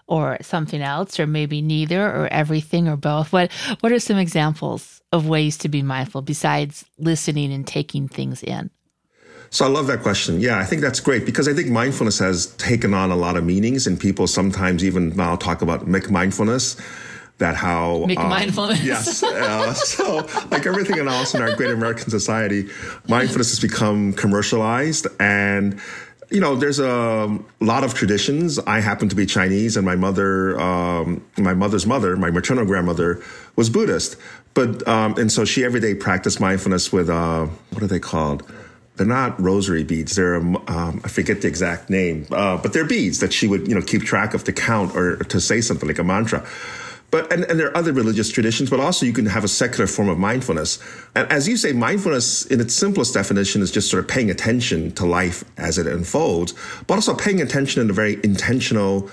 or 0.09 0.37
something 0.43 0.83
else, 0.83 1.19
or 1.19 1.27
maybe 1.27 1.63
neither, 1.63 2.05
or 2.05 2.27
everything, 2.31 2.87
or 2.87 2.97
both? 2.97 3.33
What 3.33 3.51
What 3.81 3.93
are 3.93 4.01
some 4.01 4.19
examples 4.19 5.01
of 5.11 5.27
ways 5.27 5.57
to 5.59 5.69
be 5.69 5.81
mindful 5.81 6.21
besides 6.21 6.85
listening 6.99 7.51
and 7.53 7.67
taking 7.67 8.09
things 8.09 8.43
in? 8.43 8.69
So 9.49 9.65
I 9.65 9.69
love 9.69 9.87
that 9.87 10.03
question. 10.03 10.41
Yeah, 10.41 10.59
I 10.59 10.65
think 10.65 10.83
that's 10.83 11.01
great 11.01 11.25
because 11.25 11.49
I 11.49 11.55
think 11.55 11.69
mindfulness 11.69 12.19
has 12.19 12.49
taken 12.57 12.93
on 12.93 13.11
a 13.11 13.17
lot 13.17 13.37
of 13.37 13.45
meanings, 13.45 13.87
and 13.87 13.99
people 13.99 14.27
sometimes 14.27 14.85
even 14.85 15.17
now 15.17 15.37
talk 15.37 15.63
about 15.63 15.87
McMindfulness. 15.87 16.79
That 17.43 17.57
how 17.57 18.05
make 18.07 18.21
um, 18.21 18.29
mindfulness. 18.29 18.83
Yes. 18.93 19.23
Uh, 19.23 19.75
so, 19.75 20.27
like 20.53 20.65
everything 20.65 20.99
else 20.99 21.35
in 21.35 21.43
our 21.43 21.57
great 21.57 21.71
American 21.71 22.09
society, 22.09 22.69
mindfulness 23.09 23.51
has 23.51 23.59
become 23.59 24.13
commercialized 24.13 25.09
and 25.19 25.81
you 26.33 26.41
know, 26.41 26.57
there's 26.57 26.79
a 26.79 27.39
lot 27.61 27.85
of 27.85 27.95
traditions. 27.95 28.59
I 28.61 28.81
happen 28.81 29.11
to 29.11 29.17
be 29.17 29.27
Chinese, 29.27 29.77
and 29.77 29.85
my 29.85 29.97
mother, 29.97 30.59
um, 30.59 31.23
my 31.37 31.53
mother's 31.53 31.87
mother, 31.87 32.17
my 32.17 32.31
maternal 32.31 32.65
grandmother, 32.65 33.23
was 33.55 33.69
Buddhist. 33.69 34.17
But 34.55 34.87
um, 34.89 35.15
and 35.19 35.31
so 35.31 35.45
she 35.45 35.65
every 35.65 35.81
day 35.81 35.95
practiced 35.95 36.41
mindfulness 36.41 36.93
with 36.93 37.11
uh, 37.11 37.47
what 37.71 37.83
are 37.83 37.87
they 37.87 38.01
called? 38.01 38.51
They're 38.97 39.07
not 39.07 39.41
rosary 39.41 39.85
beads. 39.85 40.17
They're 40.17 40.37
um, 40.37 41.01
I 41.05 41.09
forget 41.09 41.43
the 41.43 41.49
exact 41.49 41.91
name, 41.91 42.27
uh, 42.31 42.57
but 42.57 42.73
they're 42.73 42.87
beads 42.87 43.21
that 43.21 43.33
she 43.33 43.47
would 43.47 43.69
you 43.69 43.75
know 43.75 43.83
keep 43.83 44.03
track 44.03 44.33
of 44.33 44.45
to 44.45 44.53
count 44.53 44.97
or 44.97 45.17
to 45.17 45.41
say 45.41 45.61
something 45.61 45.89
like 45.89 45.99
a 45.99 46.05
mantra. 46.05 46.47
But 47.13 47.31
and, 47.31 47.45
and 47.45 47.61
there 47.61 47.69
are 47.69 47.77
other 47.77 47.93
religious 47.93 48.31
traditions, 48.31 48.71
but 48.71 48.81
also 48.81 49.05
you 49.05 49.13
can 49.13 49.27
have 49.27 49.45
a 49.45 49.49
secular 49.49 49.87
form 49.87 50.09
of 50.09 50.19
mindfulness. 50.19 50.79
And 51.15 51.31
as 51.31 51.47
you 51.47 51.59
say, 51.59 51.73
mindfulness 51.73 52.47
in 52.47 52.59
its 52.59 52.75
simplest 52.75 53.13
definition 53.13 53.61
is 53.61 53.71
just 53.71 53.91
sort 53.91 54.03
of 54.03 54.09
paying 54.09 54.31
attention 54.31 54.93
to 54.93 55.05
life 55.05 55.45
as 55.59 55.77
it 55.77 55.87
unfolds, 55.87 56.55
but 56.87 56.95
also 56.95 57.15
paying 57.15 57.43
attention 57.43 57.83
in 57.83 57.91
a 57.91 57.93
very 57.93 58.19
intentional, 58.25 59.11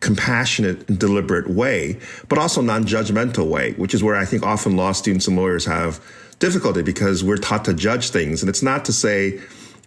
compassionate 0.00 0.88
and 0.88 0.98
deliberate 0.98 1.50
way, 1.50 2.00
but 2.30 2.38
also 2.38 2.62
non-judgmental 2.62 3.46
way, 3.46 3.72
which 3.74 3.92
is 3.92 4.02
where 4.02 4.16
I 4.16 4.24
think 4.24 4.42
often 4.42 4.74
law 4.74 4.92
students 4.92 5.28
and 5.28 5.36
lawyers 5.36 5.66
have 5.66 6.02
difficulty 6.38 6.82
because 6.82 7.22
we're 7.22 7.36
taught 7.36 7.66
to 7.66 7.74
judge 7.74 8.08
things. 8.08 8.42
And 8.42 8.48
it's 8.48 8.62
not 8.62 8.86
to 8.86 8.92
say 8.92 9.38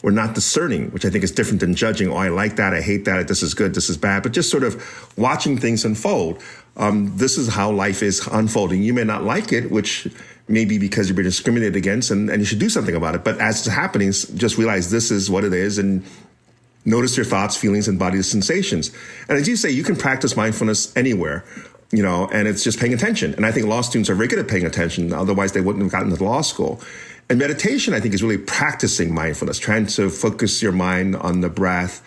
we're 0.08 0.14
not 0.14 0.34
discerning, 0.34 0.90
which 0.92 1.04
I 1.04 1.10
think 1.10 1.26
is 1.26 1.34
different 1.34 1.60
than 1.60 1.76
judging, 1.76 2.10
oh, 2.10 2.16
I 2.16 2.30
like 2.30 2.56
that, 2.56 2.74
I 2.74 2.80
hate 2.80 3.04
that, 3.06 3.28
this 3.28 3.44
is 3.44 3.54
good, 3.54 3.76
this 3.76 3.90
is 3.90 3.98
bad, 3.98 4.24
but 4.24 4.32
just 4.32 4.50
sort 4.50 4.64
of 4.64 4.74
watching 5.18 5.58
things 5.58 5.84
unfold 5.84 6.42
um, 6.78 7.12
this 7.18 7.38
is 7.38 7.50
how 7.50 7.72
life 7.72 8.04
is 8.04 8.26
unfolding. 8.28 8.84
You 8.84 8.94
may 8.94 9.04
not 9.04 9.24
like 9.24 9.52
it, 9.52 9.72
which 9.72 10.08
may 10.48 10.64
be 10.64 10.78
because 10.78 11.10
you've 11.10 11.16
been 11.16 11.26
discriminated 11.26 11.76
against 11.76 12.12
and, 12.12 12.30
and 12.30 12.40
you 12.40 12.46
should 12.46 12.60
do 12.60 12.70
something 12.70 12.96
about 12.96 13.16
it. 13.16 13.24
But 13.24 13.42
as 13.42 13.66
it's 13.66 13.76
happening, 13.76 14.12
just 14.12 14.58
realize 14.58 14.92
this 14.92 15.12
is 15.12 15.30
what 15.30 15.44
it 15.44 15.54
is 15.54 15.78
and 15.78 16.06
notice 16.86 17.18
your 17.18 17.26
thoughts, 17.26 17.58
feelings, 17.58 17.88
and 17.88 18.00
body 18.00 18.22
sensations. 18.22 18.92
And 19.28 19.38
as 19.38 19.48
you 19.48 19.56
say, 19.56 19.72
you 19.72 19.84
can 19.84 19.96
practice 19.96 20.38
mindfulness 20.38 20.96
anywhere, 20.96 21.44
you 21.92 22.04
know, 22.04 22.30
and 22.32 22.48
it's 22.48 22.64
just 22.64 22.80
paying 22.80 22.94
attention. 22.94 23.34
And 23.34 23.46
I 23.46 23.52
think 23.52 23.66
law 23.66 23.82
students 23.82 24.10
are 24.10 24.16
very 24.16 24.28
good 24.28 24.40
at 24.40 24.48
paying 24.48 24.66
attention. 24.66 25.12
Otherwise, 25.12 25.54
they 25.54 25.62
wouldn't 25.62 25.84
have 25.84 25.92
gotten 25.92 26.16
to 26.16 26.24
law 26.24 26.42
school. 26.42 26.80
And 27.30 27.40
meditation, 27.40 27.94
I 27.94 28.00
think, 28.00 28.14
is 28.14 28.24
really 28.24 28.38
practicing 28.38 29.14
mindfulness, 29.14 29.60
trying 29.60 29.88
to 29.88 30.10
focus 30.10 30.62
your 30.62 30.72
mind 30.72 31.16
on 31.16 31.42
the 31.42 31.50
breath 31.50 32.02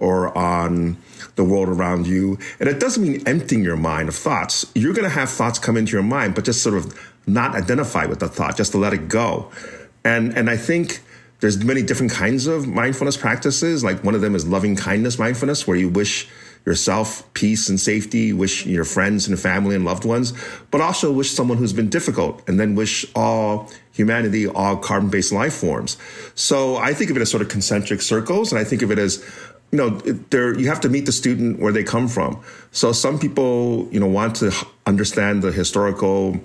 or 0.00 0.36
on 0.36 0.96
the 1.36 1.44
world 1.44 1.68
around 1.68 2.06
you. 2.06 2.38
And 2.58 2.68
it 2.68 2.80
doesn't 2.80 3.02
mean 3.02 3.22
emptying 3.26 3.62
your 3.62 3.76
mind 3.76 4.08
of 4.08 4.16
thoughts. 4.16 4.70
You're 4.74 4.92
going 4.92 5.08
to 5.08 5.14
have 5.14 5.30
thoughts 5.30 5.58
come 5.58 5.76
into 5.76 5.92
your 5.92 6.02
mind, 6.02 6.34
but 6.34 6.44
just 6.44 6.62
sort 6.62 6.76
of 6.76 6.98
not 7.26 7.54
identify 7.54 8.06
with 8.06 8.20
the 8.20 8.28
thought, 8.28 8.56
just 8.56 8.72
to 8.72 8.78
let 8.78 8.92
it 8.92 9.08
go. 9.08 9.50
And, 10.04 10.36
and 10.36 10.50
I 10.50 10.56
think 10.56 11.00
there's 11.40 11.62
many 11.62 11.82
different 11.82 12.12
kinds 12.12 12.46
of 12.46 12.66
mindfulness 12.66 13.16
practices. 13.16 13.84
Like 13.84 14.02
one 14.02 14.14
of 14.14 14.20
them 14.20 14.34
is 14.34 14.46
loving 14.46 14.74
kindness 14.76 15.18
mindfulness, 15.18 15.66
where 15.66 15.76
you 15.76 15.88
wish 15.88 16.28
yourself 16.66 17.32
peace 17.32 17.68
and 17.68 17.78
safety, 17.78 18.32
wish 18.32 18.66
your 18.66 18.84
friends 18.84 19.28
and 19.28 19.38
family 19.38 19.76
and 19.76 19.84
loved 19.84 20.04
ones, 20.04 20.34
but 20.72 20.80
also 20.80 21.12
wish 21.12 21.30
someone 21.30 21.56
who's 21.56 21.72
been 21.72 21.88
difficult 21.88 22.42
and 22.48 22.58
then 22.58 22.74
wish 22.74 23.06
all 23.14 23.70
humanity, 23.92 24.48
all 24.48 24.76
carbon 24.76 25.08
based 25.08 25.32
life 25.32 25.54
forms. 25.54 25.96
So 26.34 26.76
I 26.76 26.92
think 26.92 27.10
of 27.10 27.16
it 27.16 27.20
as 27.20 27.30
sort 27.30 27.42
of 27.42 27.48
concentric 27.48 28.02
circles. 28.02 28.50
And 28.52 28.58
I 28.58 28.64
think 28.64 28.82
of 28.82 28.90
it 28.90 28.98
as 28.98 29.24
you 29.70 29.78
know, 29.78 29.90
there 30.30 30.58
you 30.58 30.68
have 30.68 30.80
to 30.80 30.88
meet 30.88 31.06
the 31.06 31.12
student 31.12 31.58
where 31.60 31.72
they 31.72 31.84
come 31.84 32.08
from. 32.08 32.42
So 32.72 32.92
some 32.92 33.18
people, 33.18 33.88
you 33.90 34.00
know, 34.00 34.06
want 34.06 34.36
to 34.36 34.52
understand 34.86 35.42
the 35.42 35.52
historical, 35.52 36.40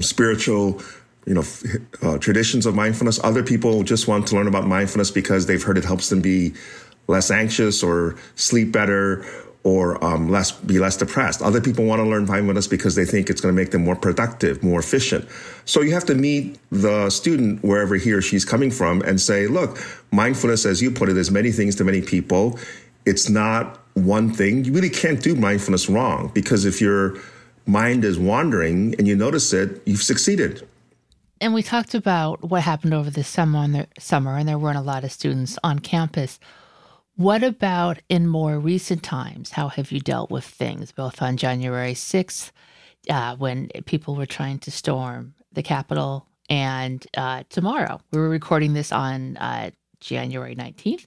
spiritual, 0.00 0.80
you 1.24 1.34
know, 1.34 1.44
uh, 2.02 2.18
traditions 2.18 2.66
of 2.66 2.74
mindfulness. 2.74 3.20
Other 3.22 3.42
people 3.42 3.82
just 3.82 4.08
want 4.08 4.26
to 4.28 4.36
learn 4.36 4.48
about 4.48 4.66
mindfulness 4.66 5.10
because 5.10 5.46
they've 5.46 5.62
heard 5.62 5.78
it 5.78 5.84
helps 5.84 6.08
them 6.08 6.20
be 6.20 6.54
less 7.06 7.30
anxious 7.30 7.82
or 7.82 8.16
sleep 8.34 8.72
better 8.72 9.24
or 9.64 10.02
um, 10.04 10.28
less 10.30 10.52
be 10.52 10.78
less 10.78 10.96
depressed. 10.96 11.42
Other 11.42 11.60
people 11.60 11.84
want 11.84 12.00
to 12.00 12.04
learn 12.04 12.26
mindfulness 12.26 12.66
because 12.66 12.94
they 12.94 13.04
think 13.04 13.28
it's 13.28 13.40
going 13.40 13.54
to 13.54 13.60
make 13.60 13.70
them 13.70 13.84
more 13.84 13.96
productive, 13.96 14.62
more 14.62 14.80
efficient. 14.80 15.28
So 15.64 15.80
you 15.82 15.92
have 15.92 16.04
to 16.06 16.14
meet 16.14 16.58
the 16.70 17.10
student 17.10 17.62
wherever 17.62 17.96
he 17.96 18.12
or 18.12 18.22
she's 18.22 18.44
coming 18.44 18.70
from 18.70 19.02
and 19.02 19.20
say, 19.20 19.46
look, 19.46 19.78
mindfulness, 20.10 20.64
as 20.64 20.80
you 20.80 20.90
put 20.90 21.08
it, 21.08 21.16
is 21.16 21.30
many 21.30 21.50
things 21.50 21.74
to 21.76 21.84
many 21.84 22.00
people. 22.00 22.58
It's 23.04 23.28
not 23.28 23.80
one 23.94 24.32
thing. 24.32 24.64
You 24.64 24.72
really 24.72 24.90
can't 24.90 25.22
do 25.22 25.34
mindfulness 25.34 25.88
wrong 25.88 26.30
because 26.34 26.64
if 26.64 26.80
your 26.80 27.18
mind 27.66 28.04
is 28.04 28.18
wandering 28.18 28.94
and 28.98 29.06
you 29.06 29.16
notice 29.16 29.52
it, 29.52 29.82
you've 29.86 30.02
succeeded. 30.02 30.66
And 31.40 31.54
we 31.54 31.62
talked 31.62 31.94
about 31.94 32.42
what 32.42 32.62
happened 32.62 32.94
over 32.94 33.10
the 33.10 33.22
summer, 33.22 33.66
the 33.68 33.86
summer, 33.98 34.36
and 34.36 34.48
there 34.48 34.58
weren't 34.58 34.78
a 34.78 34.82
lot 34.82 35.04
of 35.04 35.12
students 35.12 35.58
on 35.62 35.78
campus. 35.78 36.40
What 37.18 37.42
about 37.42 37.98
in 38.08 38.28
more 38.28 38.60
recent 38.60 39.02
times? 39.02 39.50
How 39.50 39.66
have 39.70 39.90
you 39.90 39.98
dealt 39.98 40.30
with 40.30 40.44
things, 40.44 40.92
both 40.92 41.20
on 41.20 41.36
January 41.36 41.94
6th, 41.94 42.52
uh, 43.10 43.34
when 43.34 43.70
people 43.86 44.14
were 44.14 44.24
trying 44.24 44.60
to 44.60 44.70
storm 44.70 45.34
the 45.52 45.64
Capitol, 45.64 46.28
and 46.48 47.04
uh, 47.16 47.42
tomorrow? 47.48 48.00
We 48.12 48.20
were 48.20 48.28
recording 48.28 48.74
this 48.74 48.92
on 48.92 49.36
uh, 49.38 49.72
January 49.98 50.54
19th. 50.54 51.06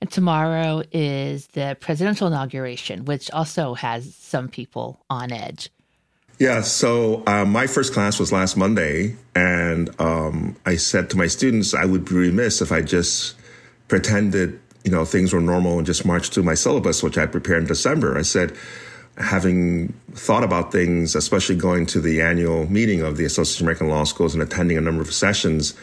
And 0.00 0.10
tomorrow 0.10 0.82
is 0.90 1.46
the 1.46 1.76
presidential 1.78 2.26
inauguration, 2.26 3.04
which 3.04 3.30
also 3.30 3.74
has 3.74 4.12
some 4.16 4.48
people 4.48 5.04
on 5.08 5.30
edge. 5.30 5.70
Yeah, 6.40 6.62
so 6.62 7.22
uh, 7.28 7.44
my 7.44 7.68
first 7.68 7.94
class 7.94 8.18
was 8.18 8.32
last 8.32 8.56
Monday, 8.56 9.14
and 9.36 9.88
um, 10.00 10.56
I 10.66 10.74
said 10.74 11.10
to 11.10 11.16
my 11.16 11.28
students, 11.28 11.74
I 11.74 11.84
would 11.84 12.06
be 12.06 12.16
remiss 12.16 12.60
if 12.60 12.72
I 12.72 12.82
just 12.82 13.36
pretended, 13.86 14.58
you 14.84 14.90
know, 14.90 15.04
things 15.04 15.32
were 15.32 15.40
normal 15.40 15.78
and 15.78 15.86
just 15.86 16.04
marched 16.04 16.34
through 16.34 16.42
my 16.42 16.54
syllabus, 16.54 17.02
which 17.02 17.18
I 17.18 17.26
prepared 17.26 17.62
in 17.62 17.68
December. 17.68 18.16
I 18.16 18.22
said, 18.22 18.56
having 19.16 19.92
thought 20.12 20.44
about 20.44 20.72
things, 20.72 21.14
especially 21.14 21.56
going 21.56 21.86
to 21.86 22.00
the 22.00 22.20
annual 22.20 22.70
meeting 22.70 23.00
of 23.00 23.16
the 23.16 23.24
Association 23.24 23.64
of 23.64 23.68
American 23.68 23.88
Law 23.88 24.04
Schools 24.04 24.34
and 24.34 24.42
attending 24.42 24.76
a 24.76 24.80
number 24.80 25.00
of 25.00 25.12
sessions, 25.12 25.74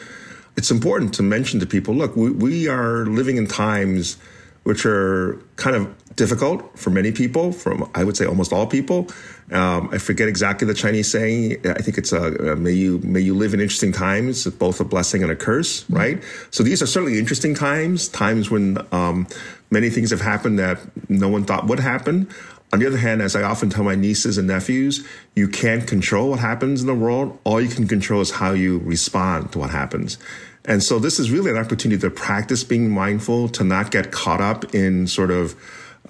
it's 0.56 0.70
important 0.70 1.14
to 1.14 1.22
mention 1.22 1.58
to 1.60 1.66
people 1.66 1.94
look, 1.94 2.14
we, 2.14 2.30
we 2.30 2.68
are 2.68 3.06
living 3.06 3.36
in 3.36 3.46
times 3.46 4.16
which 4.64 4.86
are 4.86 5.42
kind 5.56 5.74
of 5.74 5.92
difficult 6.14 6.78
for 6.78 6.90
many 6.90 7.10
people, 7.10 7.52
from 7.52 7.90
I 7.94 8.04
would 8.04 8.16
say 8.16 8.26
almost 8.26 8.52
all 8.52 8.66
people. 8.66 9.08
Um, 9.52 9.90
I 9.92 9.98
forget 9.98 10.28
exactly 10.28 10.66
the 10.66 10.74
Chinese 10.74 11.10
saying. 11.10 11.66
I 11.66 11.82
think 11.82 11.98
it's 11.98 12.12
a, 12.12 12.56
may 12.56 12.72
you 12.72 12.98
may 12.98 13.20
you 13.20 13.34
live 13.34 13.54
in 13.54 13.60
interesting 13.60 13.92
times, 13.92 14.46
both 14.46 14.80
a 14.80 14.84
blessing 14.84 15.22
and 15.22 15.30
a 15.30 15.36
curse, 15.36 15.84
mm-hmm. 15.84 15.94
right? 15.94 16.22
So 16.50 16.62
these 16.62 16.82
are 16.82 16.86
certainly 16.86 17.18
interesting 17.18 17.54
times, 17.54 18.08
times 18.08 18.50
when 18.50 18.78
um, 18.92 19.26
many 19.70 19.90
things 19.90 20.10
have 20.10 20.20
happened 20.20 20.58
that 20.58 20.78
no 21.08 21.28
one 21.28 21.44
thought 21.44 21.66
would 21.66 21.80
happen. 21.80 22.28
On 22.72 22.78
the 22.78 22.86
other 22.86 22.96
hand, 22.96 23.20
as 23.20 23.36
I 23.36 23.42
often 23.42 23.68
tell 23.68 23.84
my 23.84 23.94
nieces 23.94 24.38
and 24.38 24.48
nephews, 24.48 25.06
you 25.36 25.46
can't 25.46 25.86
control 25.86 26.30
what 26.30 26.38
happens 26.38 26.80
in 26.80 26.86
the 26.86 26.94
world. 26.94 27.38
All 27.44 27.60
you 27.60 27.68
can 27.68 27.86
control 27.86 28.22
is 28.22 28.30
how 28.30 28.52
you 28.52 28.78
respond 28.78 29.52
to 29.52 29.58
what 29.58 29.68
happens. 29.68 30.16
And 30.64 30.82
so 30.82 30.98
this 30.98 31.18
is 31.18 31.30
really 31.30 31.50
an 31.50 31.58
opportunity 31.58 32.00
to 32.00 32.10
practice 32.10 32.64
being 32.64 32.88
mindful, 32.88 33.50
to 33.50 33.64
not 33.64 33.90
get 33.90 34.10
caught 34.10 34.40
up 34.40 34.74
in 34.74 35.06
sort 35.06 35.30
of 35.30 35.54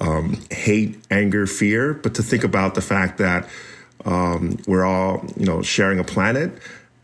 um, 0.01 0.41
hate, 0.51 0.99
anger, 1.11 1.47
fear, 1.47 1.95
but 1.95 2.15
to 2.15 2.23
think 2.23 2.45
about 2.45 2.75
the 2.75 2.83
fact 2.83 3.19
that 3.19 3.49
um, 4.05 4.59
we're 4.67 4.85
all, 4.85 5.25
you 5.37 5.47
know, 5.47 5.63
sharing 5.63 5.99
a 5.99 6.05
planet 6.05 6.53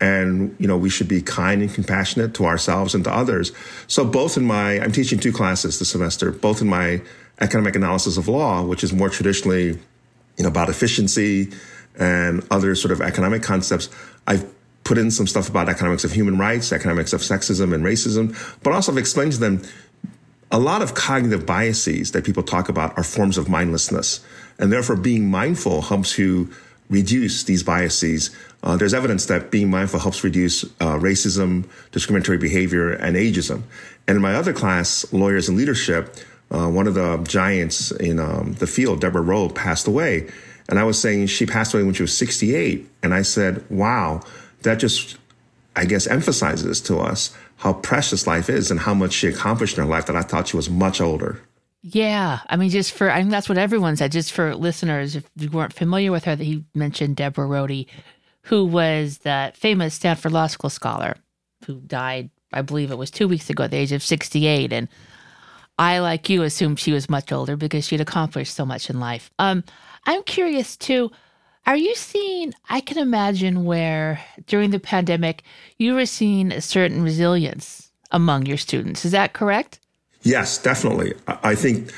and 0.01 0.55
you 0.59 0.67
know 0.67 0.77
we 0.77 0.89
should 0.89 1.09
be 1.09 1.21
kind 1.21 1.61
and 1.61 1.73
compassionate 1.73 2.33
to 2.33 2.45
ourselves 2.45 2.95
and 2.95 3.03
to 3.03 3.11
others 3.11 3.51
so 3.87 4.05
both 4.05 4.37
in 4.37 4.45
my 4.45 4.79
i'm 4.79 4.93
teaching 4.93 5.19
two 5.19 5.33
classes 5.33 5.77
this 5.77 5.89
semester 5.89 6.31
both 6.31 6.61
in 6.61 6.69
my 6.69 7.01
economic 7.41 7.75
analysis 7.75 8.17
of 8.17 8.27
law, 8.27 8.63
which 8.63 8.83
is 8.83 8.93
more 8.93 9.09
traditionally, 9.09 9.67
you 10.37 10.43
know, 10.43 10.47
about 10.47 10.69
efficiency 10.69 11.51
and 11.97 12.45
other 12.51 12.75
sort 12.75 12.91
of 12.91 13.01
economic 13.01 13.43
concepts. 13.43 13.89
I've 14.27 14.49
put 14.83 14.97
in 14.97 15.11
some 15.11 15.27
stuff 15.27 15.49
about 15.49 15.69
economics 15.69 16.03
of 16.03 16.11
human 16.11 16.37
rights, 16.37 16.71
economics 16.71 17.13
of 17.13 17.21
sexism 17.21 17.73
and 17.73 17.83
racism, 17.83 18.35
but 18.63 18.73
also 18.73 18.91
I've 18.91 18.97
explained 18.97 19.33
to 19.33 19.39
them 19.39 19.61
a 20.51 20.59
lot 20.59 20.81
of 20.81 20.95
cognitive 20.95 21.45
biases 21.45 22.11
that 22.11 22.23
people 22.23 22.43
talk 22.43 22.69
about 22.69 22.97
are 22.97 23.03
forms 23.03 23.37
of 23.37 23.49
mindlessness. 23.49 24.19
And 24.57 24.71
therefore, 24.71 24.95
being 24.95 25.29
mindful 25.29 25.83
helps 25.83 26.17
you 26.17 26.49
reduce 26.89 27.43
these 27.43 27.63
biases. 27.63 28.35
Uh, 28.63 28.75
there's 28.75 28.93
evidence 28.93 29.27
that 29.27 29.51
being 29.51 29.69
mindful 29.69 29.99
helps 29.99 30.23
reduce 30.23 30.63
uh, 30.63 30.97
racism, 30.97 31.69
discriminatory 31.91 32.37
behavior, 32.37 32.91
and 32.91 33.15
ageism. 33.15 33.61
And 34.07 34.15
in 34.15 34.21
my 34.21 34.33
other 34.33 34.53
class, 34.53 35.11
Lawyers 35.13 35.47
and 35.47 35.57
Leadership, 35.57 36.15
uh, 36.51 36.67
one 36.67 36.87
of 36.87 36.95
the 36.95 37.17
giants 37.17 37.91
in 37.91 38.19
um, 38.19 38.53
the 38.53 38.65
field, 38.65 39.01
Deborah 39.01 39.21
Rhode, 39.21 39.53
passed 39.53 39.87
away. 39.87 40.29
And 40.67 40.79
I 40.79 40.83
was 40.83 40.99
saying 40.99 41.27
she 41.27 41.45
passed 41.45 41.73
away 41.73 41.83
when 41.83 41.93
she 41.93 42.03
was 42.03 42.17
68. 42.17 42.89
And 43.03 43.13
I 43.13 43.21
said, 43.21 43.63
wow, 43.69 44.21
that 44.63 44.79
just, 44.79 45.17
I 45.75 45.85
guess, 45.85 46.07
emphasizes 46.07 46.81
to 46.81 46.97
us 46.97 47.35
how 47.59 47.73
precious 47.73 48.25
life 48.25 48.49
is 48.49 48.71
and 48.71 48.79
how 48.79 48.93
much 48.93 49.11
she 49.11 49.27
accomplished 49.27 49.77
in 49.77 49.83
her 49.83 49.89
life 49.89 50.05
that 50.05 50.15
I 50.15 50.21
thought 50.21 50.47
she 50.47 50.55
was 50.55 50.69
much 50.69 51.01
older. 51.01 51.41
Yeah. 51.81 52.39
I 52.49 52.55
mean, 52.55 52.69
just 52.69 52.93
for, 52.93 53.11
I 53.11 53.19
mean, 53.19 53.29
that's 53.29 53.49
what 53.49 53.57
everyone 53.57 53.97
said. 53.97 54.13
Just 54.13 54.31
for 54.31 54.55
listeners, 54.55 55.17
if 55.17 55.29
you 55.35 55.49
weren't 55.49 55.73
familiar 55.73 56.11
with 56.11 56.23
her, 56.23 56.37
that 56.37 56.43
he 56.43 56.63
mentioned 56.73 57.17
Deborah 57.17 57.45
Rhode, 57.45 57.85
who 58.43 58.63
was 58.63 59.19
the 59.19 59.51
famous 59.55 59.93
Stanford 59.93 60.31
Law 60.31 60.47
School 60.47 60.69
scholar 60.69 61.15
who 61.65 61.81
died, 61.81 62.29
I 62.53 62.61
believe 62.61 62.91
it 62.91 62.97
was 62.97 63.11
two 63.11 63.27
weeks 63.27 63.49
ago 63.49 63.65
at 63.65 63.71
the 63.71 63.77
age 63.77 63.91
of 63.91 64.03
68. 64.03 64.71
And 64.71 64.87
I, 65.77 65.99
like 65.99 66.29
you, 66.29 66.43
assumed 66.43 66.79
she 66.79 66.93
was 66.93 67.09
much 67.09 67.29
older 67.31 67.57
because 67.57 67.85
she'd 67.85 68.01
accomplished 68.01 68.55
so 68.55 68.65
much 68.65 68.89
in 68.89 69.01
life. 69.01 69.31
Um, 69.37 69.65
I'm 70.05 70.23
curious 70.23 70.77
too. 70.77 71.11
Are 71.65 71.77
you 71.77 71.93
seeing? 71.95 72.53
I 72.69 72.81
can 72.81 72.97
imagine 72.97 73.63
where 73.63 74.23
during 74.47 74.71
the 74.71 74.79
pandemic 74.79 75.43
you 75.77 75.93
were 75.93 76.05
seeing 76.05 76.51
a 76.51 76.61
certain 76.61 77.03
resilience 77.03 77.91
among 78.11 78.45
your 78.45 78.57
students. 78.57 79.05
Is 79.05 79.11
that 79.11 79.33
correct? 79.33 79.79
Yes, 80.23 80.57
definitely. 80.57 81.13
I 81.27 81.55
think 81.55 81.91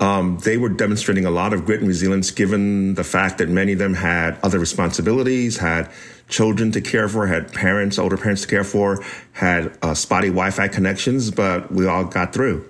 um, 0.00 0.38
they 0.44 0.56
were 0.56 0.68
demonstrating 0.68 1.24
a 1.24 1.30
lot 1.30 1.52
of 1.52 1.64
grit 1.64 1.80
and 1.80 1.88
resilience 1.88 2.30
given 2.30 2.94
the 2.94 3.04
fact 3.04 3.38
that 3.38 3.48
many 3.48 3.72
of 3.72 3.78
them 3.78 3.94
had 3.94 4.38
other 4.42 4.58
responsibilities, 4.58 5.56
had 5.56 5.90
children 6.28 6.70
to 6.72 6.80
care 6.80 7.08
for, 7.08 7.26
had 7.26 7.52
parents, 7.52 7.98
older 7.98 8.16
parents 8.16 8.42
to 8.42 8.48
care 8.48 8.64
for, 8.64 9.04
had 9.32 9.76
uh, 9.82 9.94
spotty 9.94 10.28
Wi 10.28 10.50
Fi 10.50 10.68
connections, 10.68 11.30
but 11.30 11.72
we 11.72 11.86
all 11.86 12.04
got 12.04 12.32
through. 12.32 12.68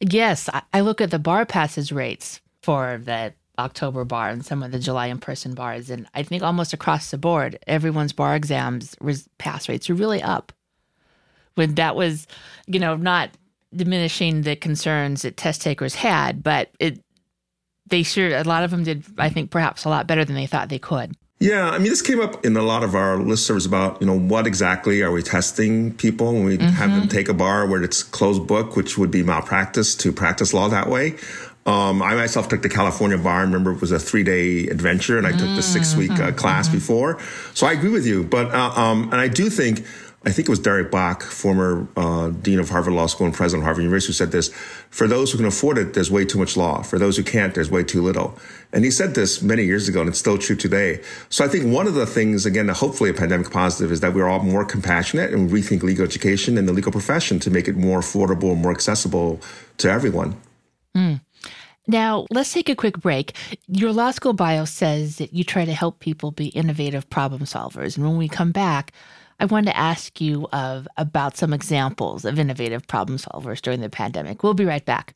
Yes, 0.00 0.48
I 0.72 0.80
look 0.82 1.00
at 1.00 1.10
the 1.10 1.18
bar 1.18 1.46
passes 1.46 1.90
rates 1.90 2.40
for 2.62 3.00
the 3.02 3.32
October 3.58 4.04
bar 4.04 4.28
and 4.28 4.44
some 4.44 4.62
of 4.62 4.72
the 4.72 4.78
July 4.78 5.06
in 5.06 5.18
person 5.18 5.54
bars, 5.54 5.90
and 5.90 6.06
I 6.14 6.22
think 6.22 6.42
almost 6.42 6.72
across 6.72 7.10
the 7.10 7.18
board, 7.18 7.58
everyone's 7.66 8.12
bar 8.12 8.36
exams 8.36 8.96
pass 9.38 9.68
rates 9.68 9.88
are 9.90 9.94
really 9.94 10.22
up. 10.22 10.52
When 11.54 11.74
that 11.76 11.96
was, 11.96 12.26
you 12.66 12.78
know, 12.78 12.96
not 12.96 13.30
diminishing 13.74 14.42
the 14.42 14.56
concerns 14.56 15.22
that 15.22 15.36
test 15.36 15.62
takers 15.62 15.94
had, 15.94 16.42
but 16.42 16.70
it 16.78 17.00
they 17.88 18.02
sure 18.02 18.36
a 18.36 18.44
lot 18.44 18.64
of 18.64 18.70
them 18.70 18.82
did. 18.82 19.04
I 19.18 19.28
think 19.28 19.50
perhaps 19.50 19.84
a 19.84 19.88
lot 19.88 20.06
better 20.06 20.24
than 20.24 20.34
they 20.34 20.46
thought 20.46 20.68
they 20.68 20.78
could. 20.78 21.16
Yeah, 21.38 21.68
I 21.68 21.78
mean, 21.78 21.90
this 21.90 22.00
came 22.00 22.18
up 22.20 22.46
in 22.46 22.56
a 22.56 22.62
lot 22.62 22.82
of 22.82 22.94
our 22.94 23.18
listservs 23.18 23.66
about, 23.66 24.00
you 24.00 24.06
know, 24.06 24.18
what 24.18 24.46
exactly 24.46 25.02
are 25.02 25.12
we 25.12 25.22
testing 25.22 25.92
people 25.92 26.32
when 26.32 26.44
we 26.44 26.56
mm-hmm. 26.56 26.68
have 26.68 26.90
them 26.90 27.08
take 27.08 27.28
a 27.28 27.34
bar 27.34 27.66
where 27.66 27.82
it's 27.82 28.02
closed 28.02 28.46
book, 28.46 28.74
which 28.74 28.96
would 28.96 29.10
be 29.10 29.22
malpractice 29.22 29.94
to 29.96 30.12
practice 30.12 30.54
law 30.54 30.68
that 30.68 30.88
way. 30.88 31.14
Um, 31.66 32.00
I 32.00 32.14
myself 32.14 32.48
took 32.48 32.62
the 32.62 32.68
California 32.68 33.18
bar. 33.18 33.40
I 33.40 33.42
remember 33.42 33.72
it 33.72 33.80
was 33.80 33.92
a 33.92 33.98
three 33.98 34.22
day 34.22 34.68
adventure 34.68 35.18
and 35.18 35.26
I 35.26 35.32
took 35.32 35.54
the 35.56 35.62
six 35.62 35.96
week 35.96 36.12
uh, 36.12 36.14
mm-hmm. 36.14 36.36
class 36.36 36.68
mm-hmm. 36.68 36.76
before. 36.76 37.20
So 37.54 37.66
I 37.66 37.72
agree 37.72 37.90
with 37.90 38.06
you. 38.06 38.22
But, 38.22 38.54
uh, 38.54 38.72
um, 38.76 39.04
and 39.04 39.16
I 39.16 39.28
do 39.28 39.50
think 39.50 39.84
I 40.26 40.32
think 40.32 40.48
it 40.48 40.50
was 40.50 40.58
Derek 40.58 40.90
Bok, 40.90 41.22
former 41.22 41.86
uh, 41.96 42.30
dean 42.30 42.58
of 42.58 42.68
Harvard 42.68 42.94
Law 42.94 43.06
School 43.06 43.28
and 43.28 43.34
president 43.34 43.62
of 43.62 43.66
Harvard 43.66 43.82
University, 43.82 44.08
who 44.08 44.14
said 44.14 44.32
this: 44.32 44.48
"For 44.90 45.06
those 45.06 45.30
who 45.30 45.38
can 45.38 45.46
afford 45.46 45.78
it, 45.78 45.94
there's 45.94 46.10
way 46.10 46.24
too 46.24 46.36
much 46.36 46.56
law. 46.56 46.82
For 46.82 46.98
those 46.98 47.16
who 47.16 47.22
can't, 47.22 47.54
there's 47.54 47.70
way 47.70 47.84
too 47.84 48.02
little." 48.02 48.36
And 48.72 48.84
he 48.84 48.90
said 48.90 49.14
this 49.14 49.40
many 49.40 49.62
years 49.62 49.88
ago, 49.88 50.00
and 50.00 50.08
it's 50.08 50.18
still 50.18 50.36
true 50.36 50.56
today. 50.56 51.00
So 51.28 51.44
I 51.44 51.48
think 51.48 51.72
one 51.72 51.86
of 51.86 51.94
the 51.94 52.06
things, 52.06 52.44
again, 52.44 52.66
hopefully 52.68 53.08
a 53.08 53.14
pandemic 53.14 53.52
positive, 53.52 53.92
is 53.92 54.00
that 54.00 54.14
we're 54.14 54.26
all 54.26 54.40
more 54.40 54.64
compassionate 54.64 55.32
and 55.32 55.48
rethink 55.48 55.84
legal 55.84 56.04
education 56.04 56.58
and 56.58 56.66
the 56.66 56.72
legal 56.72 56.90
profession 56.90 57.38
to 57.40 57.50
make 57.50 57.68
it 57.68 57.76
more 57.76 58.00
affordable 58.00 58.50
and 58.50 58.60
more 58.60 58.72
accessible 58.72 59.40
to 59.78 59.88
everyone. 59.88 60.36
Mm. 60.96 61.20
Now, 61.86 62.26
let's 62.30 62.52
take 62.52 62.68
a 62.68 62.74
quick 62.74 62.98
break. 62.98 63.36
Your 63.68 63.92
law 63.92 64.10
school 64.10 64.32
bio 64.32 64.64
says 64.64 65.16
that 65.16 65.32
you 65.32 65.44
try 65.44 65.64
to 65.64 65.72
help 65.72 66.00
people 66.00 66.32
be 66.32 66.48
innovative 66.48 67.08
problem 67.10 67.42
solvers. 67.42 67.96
And 67.96 68.06
when 68.06 68.16
we 68.16 68.28
come 68.28 68.50
back, 68.50 68.92
I 69.38 69.44
wanted 69.44 69.70
to 69.70 69.76
ask 69.76 70.20
you 70.20 70.48
of 70.52 70.88
about 70.96 71.36
some 71.36 71.52
examples 71.52 72.24
of 72.24 72.38
innovative 72.38 72.86
problem 72.86 73.18
solvers 73.18 73.60
during 73.60 73.80
the 73.80 73.90
pandemic. 73.90 74.42
We'll 74.42 74.54
be 74.54 74.64
right 74.64 74.84
back. 74.84 75.14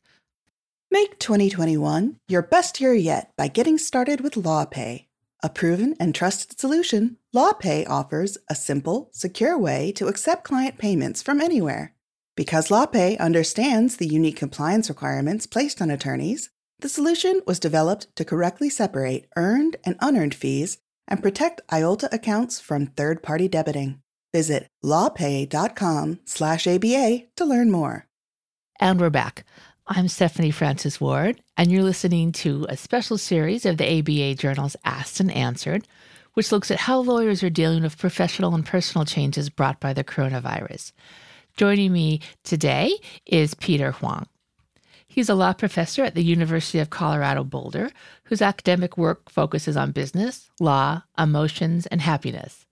Make 0.89 1.19
2021 1.19 2.17
your 2.27 2.41
best 2.41 2.79
year 2.79 2.93
yet 2.93 3.31
by 3.37 3.47
getting 3.47 3.77
started 3.77 4.21
with 4.21 4.35
LawPay. 4.35 5.07
A 5.43 5.49
proven 5.49 5.95
and 5.99 6.13
trusted 6.13 6.59
solution, 6.59 7.17
LawPay 7.35 7.89
offers 7.89 8.37
a 8.47 8.53
simple, 8.53 9.09
secure 9.11 9.57
way 9.57 9.91
to 9.93 10.07
accept 10.07 10.43
client 10.43 10.77
payments 10.77 11.23
from 11.23 11.41
anywhere. 11.41 11.95
Because 12.35 12.69
LawPay 12.69 13.17
understands 13.19 13.97
the 13.97 14.07
unique 14.07 14.37
compliance 14.37 14.87
requirements 14.87 15.47
placed 15.47 15.81
on 15.81 15.89
attorneys, 15.89 16.50
the 16.81 16.89
solution 16.89 17.41
was 17.45 17.59
developed 17.59 18.13
to 18.15 18.25
correctly 18.25 18.69
separate 18.69 19.27
earned 19.35 19.77
and 19.85 19.95
unearned 20.01 20.35
fees 20.35 20.79
and 21.07 21.21
protect 21.21 21.61
IOLTA 21.69 22.11
accounts 22.11 22.59
from 22.59 22.87
third-party 22.87 23.47
debiting. 23.49 23.99
Visit 24.33 24.67
lawpay.com 24.83 26.19
slash 26.25 26.67
ABA 26.67 27.23
to 27.35 27.45
learn 27.45 27.69
more. 27.71 28.07
And 28.79 28.99
we're 28.99 29.09
back. 29.09 29.43
I'm 29.87 30.07
Stephanie 30.07 30.51
Francis 30.51 31.01
Ward, 31.01 31.41
and 31.57 31.71
you're 31.71 31.83
listening 31.83 32.31
to 32.33 32.65
a 32.69 32.77
special 32.77 33.17
series 33.17 33.65
of 33.65 33.77
the 33.77 33.99
ABA 33.99 34.35
Journal's 34.35 34.75
Asked 34.85 35.19
and 35.19 35.31
Answered, 35.31 35.87
which 36.33 36.51
looks 36.51 36.71
at 36.71 36.79
how 36.79 36.99
lawyers 36.99 37.43
are 37.43 37.49
dealing 37.49 37.83
with 37.83 37.97
professional 37.97 38.55
and 38.55 38.65
personal 38.65 39.05
changes 39.05 39.49
brought 39.49 39.79
by 39.79 39.93
the 39.93 40.03
coronavirus. 40.03 40.93
Joining 41.57 41.91
me 41.91 42.21
today 42.43 42.97
is 43.25 43.53
Peter 43.53 43.91
Huang. 43.91 44.27
He's 45.11 45.27
a 45.27 45.35
law 45.35 45.51
professor 45.51 46.05
at 46.05 46.15
the 46.15 46.23
University 46.23 46.79
of 46.79 46.89
Colorado 46.89 47.43
Boulder, 47.43 47.91
whose 48.23 48.41
academic 48.41 48.97
work 48.97 49.29
focuses 49.29 49.75
on 49.75 49.91
business, 49.91 50.49
law, 50.61 51.03
emotions, 51.17 51.85
and 51.87 51.99
happiness. 51.99 52.65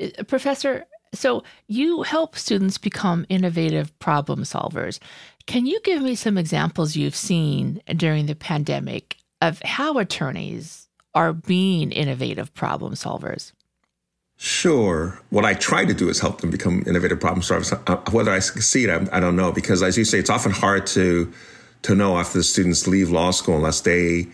Uh, 0.00 0.24
professor, 0.26 0.86
so 1.12 1.44
you 1.68 2.02
help 2.02 2.36
students 2.36 2.78
become 2.78 3.24
innovative 3.28 3.96
problem 4.00 4.42
solvers. 4.42 4.98
Can 5.46 5.66
you 5.66 5.78
give 5.84 6.02
me 6.02 6.16
some 6.16 6.36
examples 6.36 6.96
you've 6.96 7.14
seen 7.14 7.80
during 7.94 8.26
the 8.26 8.34
pandemic 8.34 9.16
of 9.40 9.62
how 9.62 9.98
attorneys 9.98 10.88
are 11.14 11.32
being 11.32 11.92
innovative 11.92 12.52
problem 12.54 12.94
solvers? 12.94 13.52
Sure. 14.36 15.20
What 15.30 15.44
I 15.44 15.54
try 15.54 15.84
to 15.84 15.94
do 15.94 16.08
is 16.08 16.18
help 16.18 16.40
them 16.40 16.50
become 16.50 16.82
innovative 16.88 17.20
problem 17.20 17.42
solvers. 17.42 17.72
Uh, 17.86 18.10
whether 18.10 18.32
I 18.32 18.40
succeed, 18.40 18.90
I, 18.90 19.06
I 19.12 19.20
don't 19.20 19.36
know, 19.36 19.52
because 19.52 19.80
as 19.80 19.96
you 19.96 20.04
say, 20.04 20.18
it's 20.18 20.28
often 20.28 20.50
hard 20.50 20.88
to 20.88 21.32
to 21.84 21.94
know 21.94 22.18
after 22.18 22.38
the 22.38 22.44
students 22.44 22.86
leave 22.86 23.10
law 23.10 23.30
school 23.30 23.56
unless 23.56 23.82
they 23.82 24.26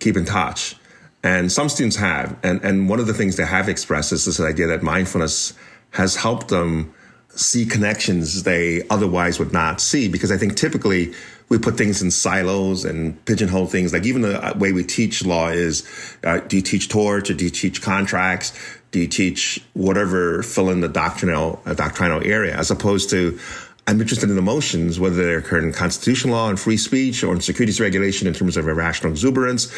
keep 0.00 0.16
in 0.16 0.24
touch. 0.24 0.76
And 1.22 1.50
some 1.50 1.68
students 1.68 1.96
have. 1.96 2.36
And, 2.42 2.62
and 2.62 2.88
one 2.88 3.00
of 3.00 3.06
the 3.06 3.14
things 3.14 3.36
they 3.36 3.46
have 3.46 3.68
expressed 3.68 4.12
is 4.12 4.26
this 4.26 4.40
idea 4.40 4.66
that 4.66 4.82
mindfulness 4.82 5.54
has 5.90 6.16
helped 6.16 6.48
them 6.48 6.92
see 7.28 7.64
connections 7.66 8.42
they 8.42 8.86
otherwise 8.88 9.38
would 9.38 9.52
not 9.52 9.80
see. 9.80 10.08
Because 10.08 10.32
I 10.32 10.36
think 10.36 10.56
typically 10.56 11.14
we 11.48 11.58
put 11.58 11.76
things 11.76 12.02
in 12.02 12.10
silos 12.10 12.84
and 12.84 13.24
pigeonhole 13.24 13.66
things. 13.66 13.92
Like 13.92 14.04
even 14.04 14.22
the 14.22 14.54
way 14.58 14.72
we 14.72 14.82
teach 14.82 15.24
law 15.24 15.48
is, 15.48 15.88
uh, 16.24 16.40
do 16.40 16.56
you 16.56 16.62
teach 16.62 16.88
torts 16.88 17.30
or 17.30 17.34
do 17.34 17.44
you 17.44 17.50
teach 17.50 17.82
contracts? 17.82 18.52
Do 18.90 19.00
you 19.00 19.06
teach 19.06 19.62
whatever, 19.74 20.42
fill 20.42 20.70
in 20.70 20.80
the 20.80 20.88
doctrinal, 20.88 21.62
uh, 21.66 21.74
doctrinal 21.74 22.24
area 22.24 22.56
as 22.56 22.70
opposed 22.70 23.10
to, 23.10 23.38
I'm 23.86 24.00
interested 24.00 24.30
in 24.30 24.36
emotions, 24.36 24.98
whether 24.98 25.24
they 25.24 25.34
occur 25.34 25.58
in 25.58 25.72
constitutional 25.72 26.34
law 26.34 26.48
and 26.48 26.58
free 26.58 26.76
speech 26.76 27.22
or 27.22 27.32
in 27.32 27.40
securities 27.40 27.80
regulation 27.80 28.26
in 28.26 28.34
terms 28.34 28.56
of 28.56 28.66
irrational 28.66 29.12
exuberance, 29.12 29.72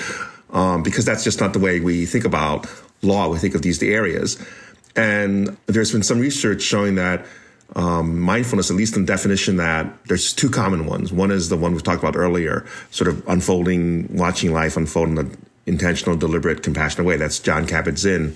um, 0.50 0.82
because 0.82 1.04
that's 1.04 1.24
just 1.24 1.40
not 1.40 1.52
the 1.52 1.58
way 1.58 1.80
we 1.80 2.06
think 2.06 2.24
about 2.24 2.66
law. 3.02 3.28
We 3.28 3.38
think 3.38 3.54
of 3.54 3.62
these 3.62 3.82
areas. 3.82 4.42
And 4.96 5.56
there's 5.66 5.92
been 5.92 6.02
some 6.02 6.20
research 6.20 6.62
showing 6.62 6.94
that 6.94 7.26
um, 7.76 8.18
mindfulness, 8.18 8.70
at 8.70 8.76
least 8.76 8.96
in 8.96 9.04
definition, 9.04 9.56
that 9.56 9.86
there's 10.06 10.32
two 10.32 10.48
common 10.48 10.86
ones. 10.86 11.12
One 11.12 11.30
is 11.30 11.50
the 11.50 11.56
one 11.56 11.74
we 11.74 11.80
talked 11.82 12.02
about 12.02 12.16
earlier, 12.16 12.64
sort 12.90 13.08
of 13.08 13.26
unfolding, 13.28 14.16
watching 14.16 14.54
life 14.54 14.76
unfold 14.78 15.10
in 15.10 15.18
an 15.18 15.36
intentional, 15.66 16.16
deliberate, 16.16 16.62
compassionate 16.62 17.06
way. 17.06 17.18
That's 17.18 17.38
Jon 17.38 17.66
Kabat-Zinn, 17.66 18.34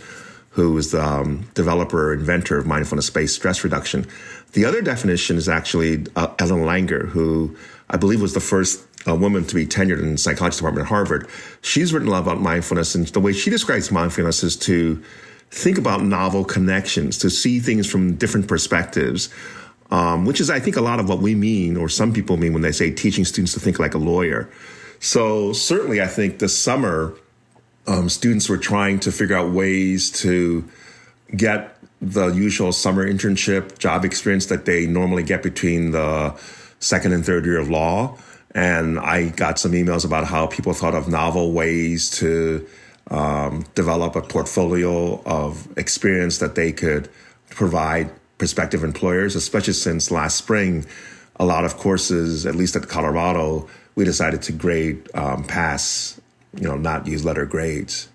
who 0.52 0.76
is 0.76 0.90
the 0.90 1.02
um, 1.02 1.48
developer, 1.54 2.12
inventor 2.12 2.58
of 2.58 2.66
mindfulness-based 2.66 3.34
stress 3.34 3.64
reduction. 3.64 4.06
The 4.52 4.64
other 4.64 4.82
definition 4.82 5.36
is 5.36 5.48
actually 5.48 6.06
uh, 6.14 6.28
Ellen 6.38 6.64
Langer, 6.64 7.08
who 7.08 7.56
I 7.88 7.96
believe 7.96 8.20
was 8.20 8.34
the 8.34 8.40
first 8.40 8.86
uh, 9.08 9.14
woman 9.14 9.44
to 9.46 9.54
be 9.54 9.66
tenured 9.66 10.00
in 10.00 10.12
the 10.12 10.18
psychology 10.18 10.56
department 10.56 10.86
at 10.86 10.88
Harvard. 10.88 11.28
She's 11.62 11.92
written 11.92 12.08
a 12.08 12.10
lot 12.10 12.22
about 12.22 12.40
mindfulness, 12.40 12.94
and 12.94 13.06
the 13.08 13.20
way 13.20 13.32
she 13.32 13.50
describes 13.50 13.90
mindfulness 13.90 14.44
is 14.44 14.56
to 14.58 15.02
think 15.50 15.78
about 15.78 16.02
novel 16.02 16.44
connections, 16.44 17.18
to 17.18 17.30
see 17.30 17.58
things 17.58 17.90
from 17.90 18.16
different 18.16 18.46
perspectives. 18.46 19.30
Um, 19.90 20.24
which 20.24 20.40
is, 20.40 20.48
I 20.48 20.58
think, 20.58 20.76
a 20.76 20.80
lot 20.80 21.00
of 21.00 21.08
what 21.10 21.18
we 21.18 21.34
mean, 21.34 21.76
or 21.76 21.86
some 21.86 22.14
people 22.14 22.38
mean 22.38 22.54
when 22.54 22.62
they 22.62 22.72
say 22.72 22.90
teaching 22.90 23.26
students 23.26 23.52
to 23.52 23.60
think 23.60 23.78
like 23.78 23.92
a 23.92 23.98
lawyer. 23.98 24.48
So 25.00 25.52
certainly, 25.52 26.00
I 26.00 26.06
think 26.06 26.38
this 26.38 26.56
summer, 26.56 27.14
um, 27.86 28.08
students 28.08 28.48
were 28.48 28.58
trying 28.58 29.00
to 29.00 29.12
figure 29.12 29.36
out 29.36 29.52
ways 29.52 30.10
to 30.22 30.68
get 31.36 31.76
the 32.00 32.28
usual 32.28 32.72
summer 32.72 33.08
internship 33.10 33.78
job 33.78 34.04
experience 34.04 34.46
that 34.46 34.64
they 34.64 34.86
normally 34.86 35.22
get 35.22 35.42
between 35.42 35.92
the 35.92 36.34
second 36.80 37.12
and 37.12 37.24
third 37.24 37.44
year 37.44 37.58
of 37.58 37.70
law. 37.70 38.16
And 38.54 38.98
I 38.98 39.28
got 39.30 39.58
some 39.58 39.72
emails 39.72 40.04
about 40.04 40.24
how 40.24 40.46
people 40.46 40.72
thought 40.72 40.94
of 40.94 41.08
novel 41.08 41.52
ways 41.52 42.10
to 42.18 42.66
um, 43.10 43.64
develop 43.74 44.16
a 44.16 44.22
portfolio 44.22 45.22
of 45.24 45.66
experience 45.78 46.38
that 46.38 46.54
they 46.54 46.72
could 46.72 47.08
provide 47.50 48.10
prospective 48.38 48.82
employers, 48.82 49.36
especially 49.36 49.72
since 49.72 50.10
last 50.10 50.36
spring, 50.36 50.84
a 51.36 51.44
lot 51.44 51.64
of 51.64 51.76
courses, 51.76 52.44
at 52.46 52.54
least 52.54 52.76
at 52.76 52.88
Colorado, 52.88 53.68
we 53.94 54.04
decided 54.04 54.42
to 54.42 54.52
grade 54.52 55.08
um, 55.14 55.44
pass, 55.44 56.20
you 56.56 56.68
know, 56.68 56.76
not 56.76 57.06
use 57.06 57.24
letter 57.24 57.46
grades. 57.46 58.08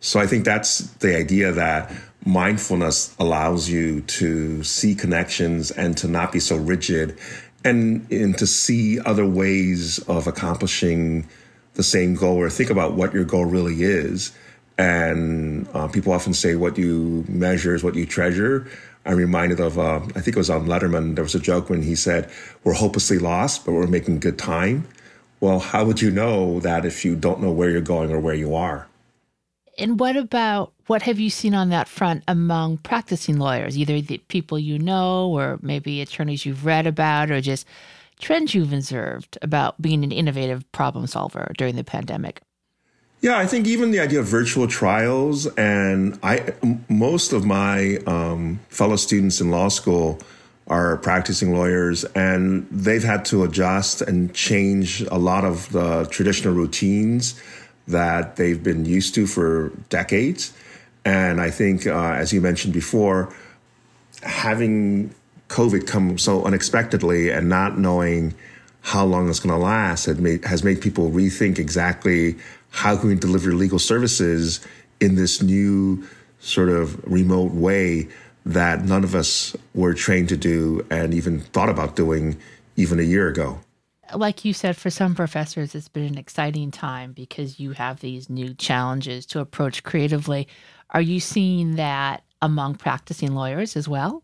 So 0.00 0.20
I 0.20 0.26
think 0.26 0.44
that's 0.44 0.78
the 0.94 1.16
idea 1.16 1.52
that 1.52 1.92
mindfulness 2.24 3.14
allows 3.18 3.68
you 3.68 4.00
to 4.02 4.62
see 4.64 4.94
connections 4.94 5.70
and 5.70 5.96
to 5.98 6.08
not 6.08 6.32
be 6.32 6.40
so 6.40 6.56
rigid 6.56 7.18
and, 7.64 8.10
and 8.10 8.36
to 8.38 8.46
see 8.46 9.00
other 9.00 9.26
ways 9.26 9.98
of 10.00 10.26
accomplishing 10.26 11.28
the 11.74 11.82
same 11.82 12.14
goal 12.14 12.36
or 12.36 12.50
think 12.50 12.70
about 12.70 12.94
what 12.94 13.14
your 13.14 13.24
goal 13.24 13.44
really 13.44 13.82
is. 13.82 14.32
And 14.78 15.68
uh, 15.74 15.88
people 15.88 16.12
often 16.12 16.34
say 16.34 16.56
what 16.56 16.76
you 16.76 17.24
measure 17.28 17.74
is 17.74 17.84
what 17.84 17.94
you 17.94 18.06
treasure. 18.06 18.66
I'm 19.04 19.16
reminded 19.16 19.60
of, 19.60 19.78
uh, 19.78 20.00
I 20.16 20.20
think 20.20 20.28
it 20.28 20.36
was 20.36 20.50
on 20.50 20.66
Letterman, 20.66 21.14
there 21.14 21.24
was 21.24 21.34
a 21.34 21.40
joke 21.40 21.70
when 21.70 21.82
he 21.82 21.94
said, 21.94 22.30
We're 22.64 22.74
hopelessly 22.74 23.18
lost, 23.18 23.64
but 23.64 23.72
we're 23.72 23.86
making 23.86 24.20
good 24.20 24.38
time. 24.38 24.86
Well, 25.42 25.58
how 25.58 25.84
would 25.84 26.00
you 26.00 26.12
know 26.12 26.60
that 26.60 26.84
if 26.84 27.04
you 27.04 27.16
don't 27.16 27.42
know 27.42 27.50
where 27.50 27.68
you're 27.68 27.80
going 27.80 28.12
or 28.12 28.20
where 28.20 28.32
you 28.32 28.54
are? 28.54 28.86
And 29.76 29.98
what 29.98 30.16
about 30.16 30.72
what 30.86 31.02
have 31.02 31.18
you 31.18 31.30
seen 31.30 31.52
on 31.52 31.68
that 31.70 31.88
front 31.88 32.22
among 32.28 32.76
practicing 32.78 33.40
lawyers, 33.40 33.76
either 33.76 34.00
the 34.00 34.18
people 34.28 34.56
you 34.56 34.78
know 34.78 35.28
or 35.28 35.58
maybe 35.60 36.00
attorneys 36.00 36.46
you've 36.46 36.64
read 36.64 36.86
about 36.86 37.32
or 37.32 37.40
just 37.40 37.66
trends 38.20 38.54
you've 38.54 38.72
observed 38.72 39.36
about 39.42 39.82
being 39.82 40.04
an 40.04 40.12
innovative 40.12 40.70
problem 40.70 41.08
solver 41.08 41.50
during 41.58 41.74
the 41.74 41.82
pandemic? 41.82 42.40
Yeah, 43.20 43.36
I 43.36 43.46
think 43.46 43.66
even 43.66 43.90
the 43.90 43.98
idea 43.98 44.20
of 44.20 44.26
virtual 44.26 44.68
trials, 44.68 45.48
and 45.56 46.20
I, 46.22 46.54
most 46.88 47.32
of 47.32 47.44
my 47.44 47.96
um, 48.06 48.60
fellow 48.68 48.94
students 48.94 49.40
in 49.40 49.50
law 49.50 49.70
school 49.70 50.20
are 50.72 50.96
practicing 50.96 51.52
lawyers, 51.52 52.04
and 52.14 52.66
they've 52.70 53.04
had 53.04 53.26
to 53.26 53.44
adjust 53.44 54.00
and 54.00 54.34
change 54.34 55.02
a 55.02 55.18
lot 55.18 55.44
of 55.44 55.70
the 55.72 56.06
traditional 56.10 56.54
routines 56.54 57.38
that 57.88 58.36
they've 58.36 58.62
been 58.62 58.86
used 58.86 59.14
to 59.14 59.26
for 59.26 59.68
decades. 59.90 60.54
And 61.04 61.42
I 61.42 61.50
think, 61.50 61.86
uh, 61.86 62.14
as 62.22 62.32
you 62.32 62.40
mentioned 62.40 62.72
before, 62.72 63.34
having 64.22 65.14
COVID 65.48 65.86
come 65.86 66.16
so 66.16 66.42
unexpectedly 66.44 67.30
and 67.30 67.50
not 67.50 67.78
knowing 67.78 68.34
how 68.80 69.04
long 69.04 69.28
it's 69.28 69.40
going 69.40 69.54
to 69.54 69.62
last 69.62 70.06
has 70.06 70.64
made 70.64 70.80
people 70.80 71.10
rethink 71.10 71.58
exactly 71.58 72.36
how 72.70 72.96
can 72.96 73.10
we 73.10 73.14
deliver 73.14 73.52
legal 73.52 73.78
services 73.78 74.66
in 75.00 75.16
this 75.16 75.42
new 75.42 76.02
sort 76.40 76.70
of 76.70 76.98
remote 77.04 77.52
way 77.52 78.08
that 78.44 78.84
none 78.84 79.04
of 79.04 79.14
us 79.14 79.56
were 79.74 79.94
trained 79.94 80.28
to 80.28 80.36
do 80.36 80.84
and 80.90 81.14
even 81.14 81.40
thought 81.40 81.68
about 81.68 81.96
doing 81.96 82.38
even 82.76 82.98
a 82.98 83.04
year 83.04 83.28
ago 83.28 83.60
like 84.14 84.44
you 84.44 84.52
said, 84.52 84.76
for 84.76 84.90
some 84.90 85.14
professors, 85.14 85.74
it's 85.74 85.88
been 85.88 86.04
an 86.04 86.18
exciting 86.18 86.70
time 86.70 87.12
because 87.12 87.58
you 87.58 87.72
have 87.72 88.00
these 88.00 88.28
new 88.28 88.54
challenges 88.54 89.26
to 89.26 89.40
approach 89.40 89.82
creatively. 89.82 90.48
Are 90.90 91.00
you 91.00 91.20
seeing 91.20 91.76
that 91.76 92.24
among 92.40 92.76
practicing 92.76 93.34
lawyers 93.34 93.76
as 93.76 93.88
well? 93.88 94.22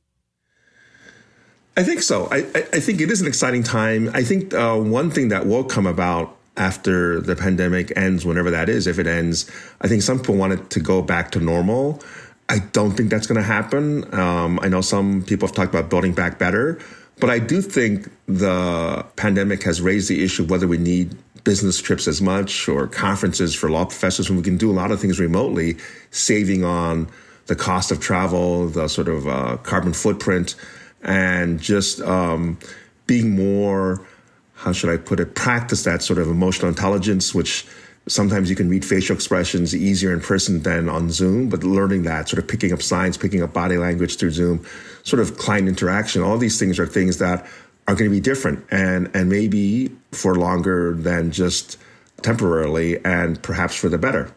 I 1.76 1.85
think 1.85 2.02
so. 2.02 2.28
I, 2.31 2.38
I 2.54 2.81
think 2.81 3.00
it 3.00 3.11
is 3.11 3.20
an 3.20 3.28
exciting 3.28 3.62
time. 3.62 4.11
I 4.12 4.24
think 4.24 4.52
uh, 4.52 4.76
one 4.76 5.11
thing 5.11 5.28
that 5.28 5.46
will 5.46 5.64
come 5.64 5.87
about 5.87 6.37
after 6.57 7.20
the 7.20 7.37
pandemic 7.37 7.96
ends, 7.96 8.26
whenever 8.26 8.50
that 8.50 8.68
is, 8.68 8.88
if 8.88 8.98
it 8.98 9.07
ends, 9.07 9.48
I 9.81 9.87
think 9.87 10.02
some 10.02 10.18
people 10.18 10.35
want 10.35 10.54
it 10.54 10.70
to 10.70 10.81
go 10.81 11.02
back 11.02 11.31
to 11.33 11.40
normal. 11.40 12.02
I 12.48 12.61
don't 12.61 12.92
think 12.92 13.11
that's 13.11 13.26
going 13.26 13.37
to 13.37 13.46
happen. 13.46 14.12
Um, 14.14 14.58
I 14.62 14.68
know 14.68 14.80
some 14.80 15.22
people 15.22 15.46
have 15.46 15.54
talked 15.54 15.74
about 15.74 15.90
building 15.90 16.12
back 16.12 16.38
better, 16.38 16.80
but 17.20 17.28
I 17.28 17.38
do 17.38 17.61
think 17.61 18.11
the 18.26 19.04
pandemic 19.16 19.62
has 19.64 19.80
raised 19.80 20.08
the 20.08 20.24
issue 20.24 20.44
of 20.44 20.50
whether 20.50 20.66
we 20.66 20.78
need 20.78 21.16
business 21.44 21.80
trips 21.80 22.08
as 22.08 22.22
much 22.22 22.68
or 22.68 22.87
conferences 22.87 23.54
for 23.54 23.70
law 23.70 23.84
professors 23.84 24.30
when 24.30 24.38
we 24.38 24.42
can 24.42 24.56
do 24.56 24.70
a 24.70 24.72
lot 24.72 24.90
of 24.90 25.00
things 25.00 25.20
remotely, 25.20 25.76
saving 26.11 26.64
on 26.64 27.08
the 27.46 27.56
cost 27.56 27.90
of 27.90 28.00
travel, 28.00 28.68
the 28.68 28.88
sort 28.88 29.08
of 29.08 29.26
uh, 29.28 29.56
carbon 29.58 29.92
footprint, 29.92 30.54
and 31.02 31.61
just 31.61 32.00
um, 32.02 32.58
being 33.06 33.34
more, 33.34 34.06
how 34.54 34.72
should 34.72 34.90
I 34.90 34.96
put 34.96 35.20
it, 35.20 35.34
practice 35.34 35.84
that 35.84 36.02
sort 36.02 36.18
of 36.18 36.28
emotional 36.28 36.68
intelligence, 36.68 37.34
which 37.34 37.66
sometimes 38.09 38.51
you 38.51 38.57
can 38.57 38.68
read 38.68 38.85
facial 38.85 39.14
expressions 39.14 39.75
easier 39.75 40.12
in 40.12 40.21
person 40.21 40.62
than 40.62 40.88
on 40.88 41.11
Zoom, 41.11 41.49
but 41.49 41.62
learning 41.62 42.03
that, 42.03 42.29
sort 42.29 42.42
of 42.42 42.49
picking 42.49 42.73
up 42.73 42.83
signs, 42.83 43.16
picking 43.16 43.42
up 43.42 43.53
body 43.53 43.77
language 43.77 44.16
through 44.16 44.31
Zoom, 44.31 44.64
sort 45.05 45.21
of 45.21 45.37
client 45.37 45.68
interaction, 45.68 46.23
all 46.23 46.38
these 46.38 46.59
things 46.59 46.79
are 46.79 46.87
things 46.87 47.18
that 47.18 47.47
are 47.87 47.94
going 47.94 48.11
to 48.11 48.14
be 48.14 48.21
different 48.21 48.64
and, 48.71 49.11
and 49.14 49.29
maybe 49.29 49.90
for 50.12 50.35
longer 50.35 50.94
than 50.94 51.31
just 51.31 51.79
temporarily 52.23 53.03
and 53.05 53.42
perhaps 53.42 53.75
for 53.75 53.88
the 53.88 53.99
better. 53.99 54.33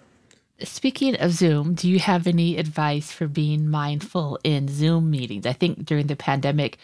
Speaking 0.59 1.15
of 1.15 1.31
Zoom, 1.31 1.73
do 1.73 1.89
you 1.89 1.99
have 1.99 2.27
any 2.27 2.57
advice 2.57 3.11
for 3.11 3.27
being 3.27 3.67
mindful 3.67 4.39
in 4.43 4.67
Zoom 4.67 5.09
meetings? 5.09 5.45
I 5.45 5.53
think 5.53 5.85
during 5.85 6.07
the 6.07 6.15
pandemic, 6.15 6.77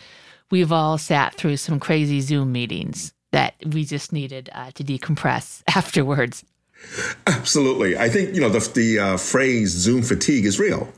we've 0.50 0.72
all 0.72 0.98
sat 0.98 1.36
through 1.36 1.58
some 1.58 1.80
crazy 1.80 2.20
Zoom 2.22 2.52
meetings 2.52 3.14
that 3.32 3.54
we 3.66 3.86
just 3.86 4.12
needed 4.12 4.50
uh, 4.54 4.72
to 4.72 4.84
decompress 4.84 5.62
afterwards. 5.76 6.44
Absolutely. 7.26 7.98
I 7.98 8.10
think, 8.10 8.34
you 8.34 8.42
know, 8.42 8.50
the, 8.50 8.60
the 8.74 9.00
uh, 9.00 9.18
phrase 9.18 9.70
Zoom 9.70 10.02
fatigue 10.02 10.46
is 10.46 10.60
real. 10.60 10.92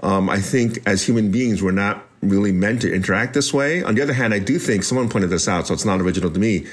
Um, 0.00 0.28
I 0.28 0.40
think 0.40 0.78
as 0.86 1.04
human 1.04 1.30
beings, 1.30 1.62
we're 1.62 1.70
not 1.70 2.04
really 2.22 2.52
meant 2.52 2.82
to 2.82 2.92
interact 2.92 3.34
this 3.34 3.52
way. 3.52 3.82
On 3.82 3.94
the 3.94 4.02
other 4.02 4.12
hand, 4.12 4.34
I 4.34 4.38
do 4.38 4.58
think 4.58 4.84
someone 4.84 5.08
pointed 5.08 5.30
this 5.30 5.48
out, 5.48 5.66
so 5.66 5.74
it's 5.74 5.84
not 5.84 6.00
original 6.00 6.30
to 6.30 6.38
me. 6.38 6.66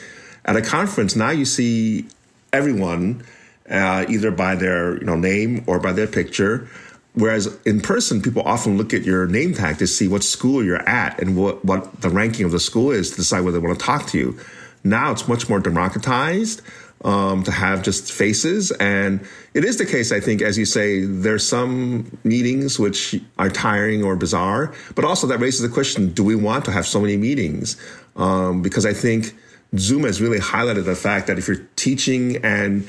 At 0.46 0.56
a 0.56 0.62
conference, 0.62 1.16
now 1.16 1.32
you 1.32 1.46
see 1.46 2.08
everyone 2.54 3.24
uh, 3.70 4.06
either 4.10 4.32
by 4.32 4.56
their 4.56 4.98
you 4.98 5.06
know 5.06 5.16
name 5.16 5.64
or 5.68 5.80
by 5.80 5.92
their 5.92 6.08
picture. 6.08 6.68
Whereas 7.14 7.58
in 7.66 7.82
person, 7.82 8.22
people 8.22 8.44
often 8.44 8.78
look 8.78 8.94
at 8.94 9.04
your 9.04 9.28
name 9.28 9.54
tag 9.54 9.80
to 9.80 9.88
see 9.88 10.08
what 10.08 10.24
school 10.24 10.64
you're 10.64 10.88
at 10.88 11.20
and 11.20 11.36
what, 11.36 11.66
what 11.66 12.02
the 12.02 12.10
ranking 12.10 12.46
of 12.46 12.52
the 12.52 12.60
school 12.60 12.92
is 12.92 13.10
to 13.12 13.18
decide 13.18 13.42
whether 13.42 13.60
they 13.60 13.66
want 13.66 13.80
to 13.80 13.86
talk 13.86 14.06
to 14.08 14.18
you. 14.18 14.40
Now 14.84 15.12
it's 15.12 15.28
much 15.28 15.50
more 15.50 15.60
democratized 15.60 16.62
um, 17.04 17.44
to 17.44 17.52
have 17.52 17.84
just 17.84 18.12
faces. 18.12 18.72
And 18.72 19.22
it 19.54 19.64
is 19.64 19.78
the 19.78 19.86
case, 19.86 20.12
I 20.12 20.20
think, 20.20 20.42
as 20.42 20.58
you 20.58 20.66
say, 20.66 21.06
there's 21.06 21.48
some 21.48 22.18
meetings 22.24 22.78
which 22.78 23.20
are 23.38 23.50
tiring 23.50 24.04
or 24.04 24.16
bizarre, 24.16 24.74
but 24.96 25.06
also 25.06 25.28
that 25.28 25.40
raises 25.40 25.62
the 25.62 25.70
question 25.70 26.12
do 26.14 26.24
we 26.24 26.36
want 26.36 26.66
to 26.66 26.72
have 26.72 26.86
so 26.86 27.00
many 27.00 27.18
meetings? 27.18 27.78
Um, 28.16 28.62
because 28.62 28.86
I 28.86 28.94
think 28.94 29.36
Zoom 29.78 30.04
has 30.04 30.22
really 30.22 30.40
highlighted 30.40 30.86
the 30.86 30.96
fact 30.96 31.28
that 31.28 31.38
if 31.38 31.48
you're 31.48 31.66
teaching 31.76 32.38
and 32.44 32.88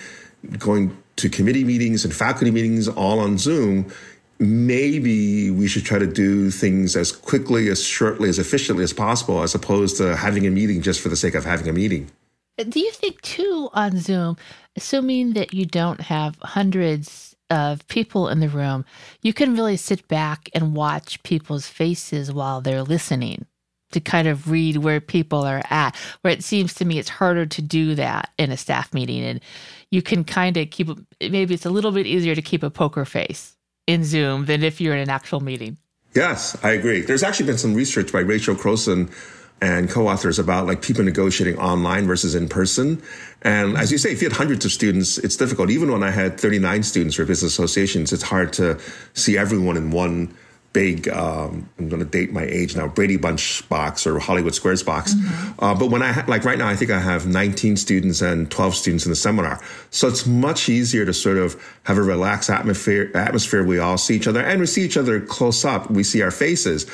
going 0.58 0.96
to 1.16 1.28
committee 1.28 1.64
meetings 1.64 2.04
and 2.04 2.14
faculty 2.14 2.50
meetings 2.50 2.88
all 2.88 3.20
on 3.20 3.38
Zoom, 3.38 3.92
maybe 4.38 5.50
we 5.50 5.68
should 5.68 5.84
try 5.84 5.98
to 5.98 6.06
do 6.06 6.50
things 6.50 6.96
as 6.96 7.12
quickly, 7.12 7.68
as 7.68 7.84
shortly, 7.84 8.28
as 8.28 8.38
efficiently 8.38 8.82
as 8.82 8.92
possible, 8.92 9.42
as 9.42 9.54
opposed 9.54 9.98
to 9.98 10.16
having 10.16 10.46
a 10.46 10.50
meeting 10.50 10.80
just 10.80 11.00
for 11.00 11.10
the 11.10 11.16
sake 11.16 11.34
of 11.34 11.44
having 11.44 11.68
a 11.68 11.72
meeting. 11.72 12.10
Do 12.68 12.80
you 12.80 12.90
think, 12.92 13.20
too, 13.22 13.68
on 13.72 13.98
Zoom, 13.98 14.36
assuming 14.76 15.32
that 15.32 15.54
you 15.54 15.66
don't 15.66 16.00
have 16.00 16.36
hundreds 16.42 17.36
of 17.48 17.86
people 17.88 18.28
in 18.28 18.40
the 18.40 18.48
room, 18.48 18.84
you 19.22 19.32
can 19.32 19.54
really 19.54 19.76
sit 19.76 20.06
back 20.08 20.48
and 20.54 20.74
watch 20.74 21.22
people's 21.22 21.66
faces 21.66 22.32
while 22.32 22.60
they're 22.60 22.82
listening? 22.82 23.46
to 23.92 24.00
kind 24.00 24.28
of 24.28 24.50
read 24.50 24.76
where 24.78 25.00
people 25.00 25.42
are 25.42 25.62
at. 25.70 25.96
Where 26.22 26.32
it 26.32 26.44
seems 26.44 26.74
to 26.74 26.84
me 26.84 26.98
it's 26.98 27.08
harder 27.08 27.46
to 27.46 27.62
do 27.62 27.94
that 27.96 28.30
in 28.38 28.50
a 28.50 28.56
staff 28.56 28.92
meeting, 28.94 29.22
and 29.24 29.40
you 29.90 30.02
can 30.02 30.24
kind 30.24 30.56
of 30.56 30.70
keep. 30.70 30.88
Maybe 31.20 31.54
it's 31.54 31.66
a 31.66 31.70
little 31.70 31.92
bit 31.92 32.06
easier 32.06 32.34
to 32.34 32.42
keep 32.42 32.62
a 32.62 32.70
poker 32.70 33.04
face 33.04 33.56
in 33.86 34.04
Zoom 34.04 34.46
than 34.46 34.62
if 34.62 34.80
you're 34.80 34.94
in 34.94 35.00
an 35.00 35.10
actual 35.10 35.40
meeting. 35.40 35.76
Yes, 36.14 36.56
I 36.64 36.70
agree. 36.72 37.02
There's 37.02 37.22
actually 37.22 37.46
been 37.46 37.58
some 37.58 37.74
research 37.74 38.12
by 38.12 38.20
Rachel 38.20 38.54
Croson 38.54 39.12
and 39.62 39.90
co-authors 39.90 40.38
about 40.38 40.66
like 40.66 40.82
people 40.82 41.04
negotiating 41.04 41.58
online 41.60 42.06
versus 42.06 42.34
in 42.34 42.48
person. 42.48 43.02
And 43.42 43.76
as 43.76 43.92
you 43.92 43.98
say, 43.98 44.12
if 44.12 44.22
you 44.22 44.28
had 44.28 44.36
hundreds 44.36 44.64
of 44.64 44.72
students, 44.72 45.18
it's 45.18 45.36
difficult. 45.36 45.70
Even 45.70 45.92
when 45.92 46.02
I 46.02 46.10
had 46.10 46.40
39 46.40 46.82
students 46.82 47.16
for 47.16 47.24
business 47.24 47.52
associations, 47.52 48.12
it's 48.12 48.22
hard 48.22 48.52
to 48.54 48.80
see 49.14 49.36
everyone 49.36 49.76
in 49.76 49.90
one 49.90 50.34
big 50.72 51.08
um, 51.08 51.68
i'm 51.78 51.88
going 51.88 51.98
to 51.98 52.06
date 52.06 52.32
my 52.32 52.44
age 52.44 52.76
now 52.76 52.86
brady 52.86 53.16
bunch 53.16 53.68
box 53.68 54.06
or 54.06 54.20
hollywood 54.20 54.54
squares 54.54 54.84
box 54.84 55.14
mm-hmm. 55.14 55.64
uh, 55.64 55.74
but 55.74 55.90
when 55.90 56.00
i 56.00 56.12
ha- 56.12 56.24
like 56.28 56.44
right 56.44 56.58
now 56.58 56.68
i 56.68 56.76
think 56.76 56.92
i 56.92 57.00
have 57.00 57.26
19 57.26 57.76
students 57.76 58.22
and 58.22 58.50
12 58.52 58.76
students 58.76 59.04
in 59.04 59.10
the 59.10 59.16
seminar 59.16 59.60
so 59.90 60.06
it's 60.06 60.26
much 60.26 60.68
easier 60.68 61.04
to 61.04 61.12
sort 61.12 61.38
of 61.38 61.60
have 61.84 61.98
a 61.98 62.02
relaxed 62.02 62.50
atmosphere 62.50 63.10
atmosphere 63.16 63.64
we 63.64 63.80
all 63.80 63.98
see 63.98 64.14
each 64.14 64.28
other 64.28 64.40
and 64.40 64.60
we 64.60 64.66
see 64.66 64.82
each 64.82 64.96
other 64.96 65.20
close 65.20 65.64
up 65.64 65.90
we 65.90 66.04
see 66.04 66.22
our 66.22 66.30
faces 66.30 66.86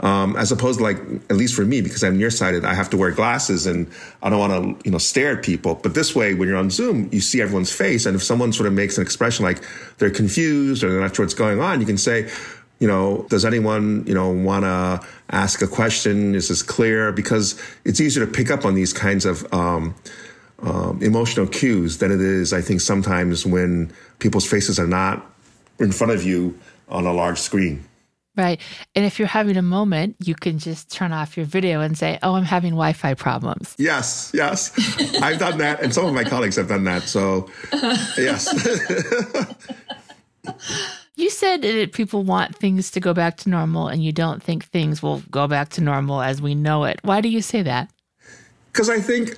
um, 0.00 0.36
as 0.36 0.52
opposed 0.52 0.78
to 0.78 0.84
like 0.84 0.98
at 1.28 1.36
least 1.36 1.54
for 1.54 1.64
me 1.64 1.80
because 1.80 2.04
i'm 2.04 2.16
nearsighted 2.16 2.64
i 2.64 2.74
have 2.74 2.88
to 2.90 2.96
wear 2.96 3.10
glasses 3.10 3.66
and 3.66 3.90
i 4.22 4.30
don't 4.30 4.38
want 4.38 4.52
to 4.52 4.84
you 4.84 4.90
know 4.90 4.98
stare 4.98 5.38
at 5.38 5.44
people 5.44 5.74
but 5.82 5.94
this 5.94 6.14
way 6.14 6.34
when 6.34 6.48
you're 6.48 6.58
on 6.58 6.70
zoom 6.70 7.08
you 7.12 7.20
see 7.20 7.40
everyone's 7.40 7.72
face 7.72 8.06
and 8.06 8.14
if 8.14 8.22
someone 8.22 8.52
sort 8.52 8.66
of 8.66 8.72
makes 8.72 8.96
an 8.96 9.02
expression 9.02 9.44
like 9.44 9.62
they're 9.98 10.10
confused 10.10 10.82
or 10.84 10.90
they're 10.90 11.00
not 11.00 11.14
sure 11.14 11.24
what's 11.24 11.34
going 11.34 11.60
on 11.60 11.80
you 11.80 11.86
can 11.86 11.98
say 11.98 12.28
you 12.78 12.86
know, 12.86 13.26
does 13.28 13.44
anyone, 13.44 14.06
you 14.06 14.14
know, 14.14 14.30
want 14.30 14.64
to 14.64 15.00
ask 15.30 15.62
a 15.62 15.66
question? 15.66 16.34
Is 16.34 16.48
this 16.48 16.62
clear? 16.62 17.12
Because 17.12 17.60
it's 17.84 18.00
easier 18.00 18.24
to 18.24 18.30
pick 18.30 18.50
up 18.50 18.64
on 18.64 18.74
these 18.74 18.92
kinds 18.92 19.24
of 19.24 19.52
um, 19.52 19.94
um, 20.60 21.02
emotional 21.02 21.46
cues 21.46 21.98
than 21.98 22.12
it 22.12 22.20
is, 22.20 22.52
I 22.52 22.60
think, 22.60 22.80
sometimes 22.80 23.44
when 23.44 23.92
people's 24.20 24.46
faces 24.48 24.78
are 24.78 24.86
not 24.86 25.26
in 25.80 25.92
front 25.92 26.12
of 26.12 26.22
you 26.22 26.58
on 26.88 27.04
a 27.04 27.12
large 27.12 27.38
screen. 27.38 27.84
Right. 28.38 28.60
And 28.94 29.04
if 29.04 29.18
you're 29.18 29.26
having 29.26 29.56
a 29.56 29.62
moment, 29.62 30.14
you 30.20 30.36
can 30.36 30.60
just 30.60 30.92
turn 30.92 31.12
off 31.12 31.36
your 31.36 31.44
video 31.44 31.80
and 31.80 31.98
say, 31.98 32.20
Oh, 32.22 32.34
I'm 32.34 32.44
having 32.44 32.70
Wi 32.70 32.92
Fi 32.92 33.14
problems. 33.14 33.74
Yes, 33.78 34.30
yes. 34.32 34.72
I've 35.20 35.40
done 35.40 35.58
that. 35.58 35.82
And 35.82 35.92
some 35.92 36.06
of 36.06 36.14
my 36.14 36.22
colleagues 36.22 36.54
have 36.54 36.68
done 36.68 36.84
that. 36.84 37.02
So, 37.02 37.50
yes. 38.16 38.46
You 41.16 41.30
said 41.30 41.62
that 41.62 41.92
people 41.92 42.22
want 42.22 42.54
things 42.54 42.92
to 42.92 43.00
go 43.00 43.12
back 43.12 43.38
to 43.38 43.50
normal, 43.50 43.88
and 43.88 44.04
you 44.04 44.12
don't 44.12 44.40
think 44.40 44.66
things 44.66 45.02
will 45.02 45.20
go 45.32 45.48
back 45.48 45.70
to 45.70 45.80
normal 45.80 46.22
as 46.22 46.40
we 46.40 46.54
know 46.54 46.84
it. 46.84 47.00
Why 47.02 47.20
do 47.20 47.28
you 47.28 47.42
say 47.42 47.62
that? 47.62 47.90
Because 48.72 48.88
I 48.88 49.00
think, 49.00 49.36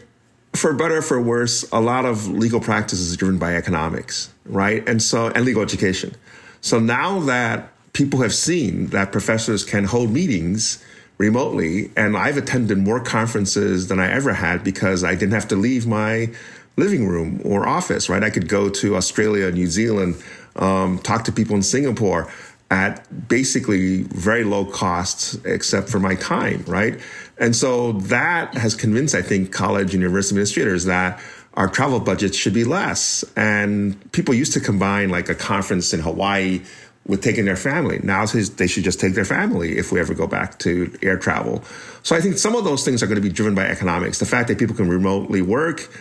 for 0.53 0.75
better 0.75 0.99
or 0.99 1.03
for 1.03 1.19
worse, 1.19 1.67
a 1.73 1.81
lot 1.81 2.05
of 2.05 2.29
legal 2.29 2.61
practice 2.61 3.01
is 3.01 3.17
driven 3.17 3.39
by 3.39 3.57
economics, 3.57 4.31
right? 4.45 4.87
And 4.87 5.03
so, 5.03 5.29
and 5.29 5.47
legal 5.47 5.63
education. 5.63 6.15
So 6.61 6.79
now 6.79 7.21
that 7.21 7.73
people 7.93 8.21
have 8.21 8.35
seen 8.35 8.89
that 8.89 9.13
professors 9.13 9.65
can 9.65 9.85
hold 9.85 10.11
meetings 10.11 10.85
remotely, 11.19 11.91
and 11.97 12.17
I've 12.17 12.39
attended 12.39 12.79
more 12.79 13.01
conferences 13.01 13.89
than 13.89 14.01
I 14.01 14.11
ever 14.11 14.33
had 14.33 14.65
because 14.65 15.05
I 15.05 15.15
didn't 15.15 15.33
have 15.33 15.49
to 15.49 15.57
leave 15.57 15.87
my 15.87 16.31
living 16.77 17.07
room 17.07 17.43
or 17.45 17.69
office, 17.69 18.09
right? 18.09 18.23
I 18.23 18.31
could 18.31 18.49
go 18.49 18.71
to 18.71 18.97
Australia, 18.97 19.51
New 19.51 19.67
Zealand, 19.67 20.17
um, 20.57 20.99
talk 20.99 21.25
to 21.25 21.33
people 21.33 21.57
in 21.57 21.63
Singapore 21.63 22.33
at 22.71 23.29
basically 23.29 24.03
very 24.05 24.45
low 24.45 24.65
costs, 24.65 25.35
except 25.45 25.89
for 25.89 25.99
my 25.99 26.15
time, 26.15 26.65
right? 26.67 26.99
And 27.37 27.55
so 27.55 27.93
that 27.93 28.55
has 28.55 28.75
convinced, 28.75 29.15
I 29.15 29.23
think, 29.23 29.53
college 29.53 29.93
and 29.93 30.03
university 30.03 30.35
administrators 30.35 30.85
that 30.85 31.21
our 31.55 31.69
travel 31.69 31.99
budgets 31.99 32.37
should 32.37 32.55
be 32.55 32.65
less. 32.65 33.25
And 33.37 34.13
people 34.13 34.35
used 34.35 34.53
to 34.53 34.61
combine 34.61 35.11
like 35.11 35.29
a 35.29 35.35
conference 35.35 35.93
in 35.93 36.01
Hawaii 36.01 36.63
with 37.11 37.25
taking 37.25 37.45
their 37.45 37.57
family. 37.57 37.99
Now 38.05 38.25
they 38.25 38.69
should 38.69 38.85
just 38.85 39.01
take 39.01 39.15
their 39.15 39.25
family 39.25 39.77
if 39.77 39.91
we 39.91 39.99
ever 39.99 40.15
go 40.15 40.29
back 40.29 40.61
to 40.61 40.97
air 41.03 41.19
travel. 41.19 41.65
So 42.05 42.15
I 42.15 42.21
think 42.21 42.39
some 42.39 42.55
of 42.55 42.63
those 42.63 42.85
things 42.85 43.03
are 43.03 43.09
going 43.09 43.21
to 43.21 43.29
be 43.29 43.35
driven 43.35 43.53
by 43.53 43.67
economics. 43.67 44.21
The 44.21 44.27
fact 44.27 44.47
that 44.47 44.59
people 44.59 44.77
can 44.77 44.89
remotely 44.89 45.43
work, 45.43 45.93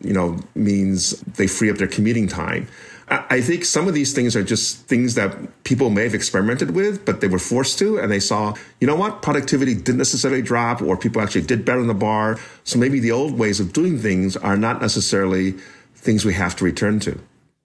you 0.00 0.14
know, 0.14 0.38
means 0.54 1.20
they 1.36 1.46
free 1.46 1.70
up 1.70 1.76
their 1.76 1.86
commuting 1.86 2.28
time. 2.28 2.66
I 3.08 3.42
think 3.42 3.66
some 3.66 3.86
of 3.86 3.92
these 3.92 4.14
things 4.14 4.34
are 4.34 4.42
just 4.42 4.86
things 4.86 5.14
that 5.16 5.36
people 5.64 5.90
may 5.90 6.04
have 6.04 6.14
experimented 6.14 6.70
with, 6.70 7.04
but 7.04 7.20
they 7.20 7.28
were 7.28 7.38
forced 7.38 7.78
to, 7.80 7.98
and 7.98 8.10
they 8.10 8.18
saw, 8.18 8.54
you 8.80 8.86
know 8.86 8.96
what, 8.96 9.20
productivity 9.20 9.74
didn't 9.74 9.98
necessarily 9.98 10.40
drop, 10.40 10.80
or 10.80 10.96
people 10.96 11.20
actually 11.20 11.42
did 11.42 11.66
better 11.66 11.80
in 11.80 11.86
the 11.86 11.92
bar. 11.92 12.40
So 12.64 12.78
maybe 12.78 13.00
the 13.00 13.12
old 13.12 13.38
ways 13.38 13.60
of 13.60 13.74
doing 13.74 13.98
things 13.98 14.38
are 14.38 14.56
not 14.56 14.80
necessarily 14.80 15.52
things 15.94 16.24
we 16.24 16.32
have 16.32 16.56
to 16.56 16.64
return 16.64 16.98
to. 17.00 17.20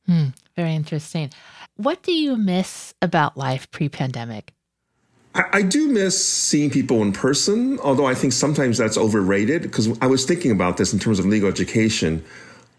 Hmm, 0.08 0.26
very 0.58 0.76
interesting. 0.76 1.32
What 1.80 2.04
do 2.04 2.12
you 2.12 2.36
miss 2.36 2.94
about 3.02 3.38
life 3.38 3.72
pre 3.72 3.88
pandemic? 3.88 4.54
I, 5.34 5.62
do 5.62 5.88
miss 5.88 6.28
seeing 6.28 6.70
people 6.70 7.02
in 7.02 7.14
person, 7.14 7.80
although 7.80 8.06
I 8.06 8.16
think 8.16 8.34
sometimes 8.34 8.78
that's 8.78 8.98
overrated 8.98 9.62
because 9.62 9.98
I 10.02 10.08
was 10.08 10.26
thinking 10.26 10.52
about 10.52 10.76
this 10.76 10.92
in 10.92 11.00
terms 11.00 11.20
of 11.20 11.26
legal 11.26 11.48
education. 11.48 12.26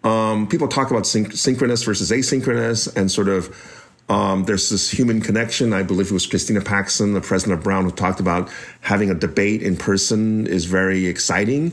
Um, 0.05 0.47
people 0.47 0.69
talk 0.69 0.91
about 0.91 1.07
syn- 1.07 1.31
synchronous 1.31 1.83
versus 1.83 2.11
asynchronous, 2.11 2.95
and 2.95 3.11
sort 3.11 3.29
of 3.29 3.89
um, 4.11 4.45
there's 4.45 4.69
this 4.69 4.91
human 4.91 5.23
connection. 5.23 5.73
I 5.73 5.83
believe 5.83 6.09
it 6.09 6.13
was 6.13 6.27
Christina 6.27 6.61
Paxson, 6.61 7.15
the 7.15 7.23
president 7.23 7.59
of 7.59 7.65
Brown, 7.65 7.85
who 7.85 7.93
talked 7.93 8.21
about 8.21 8.51
having 8.83 9.09
a 9.11 9.15
debate 9.15 9.63
in 9.63 9.79
person 9.79 10.47
is 10.47 10.67
very 10.67 11.07
exciting. 11.07 11.73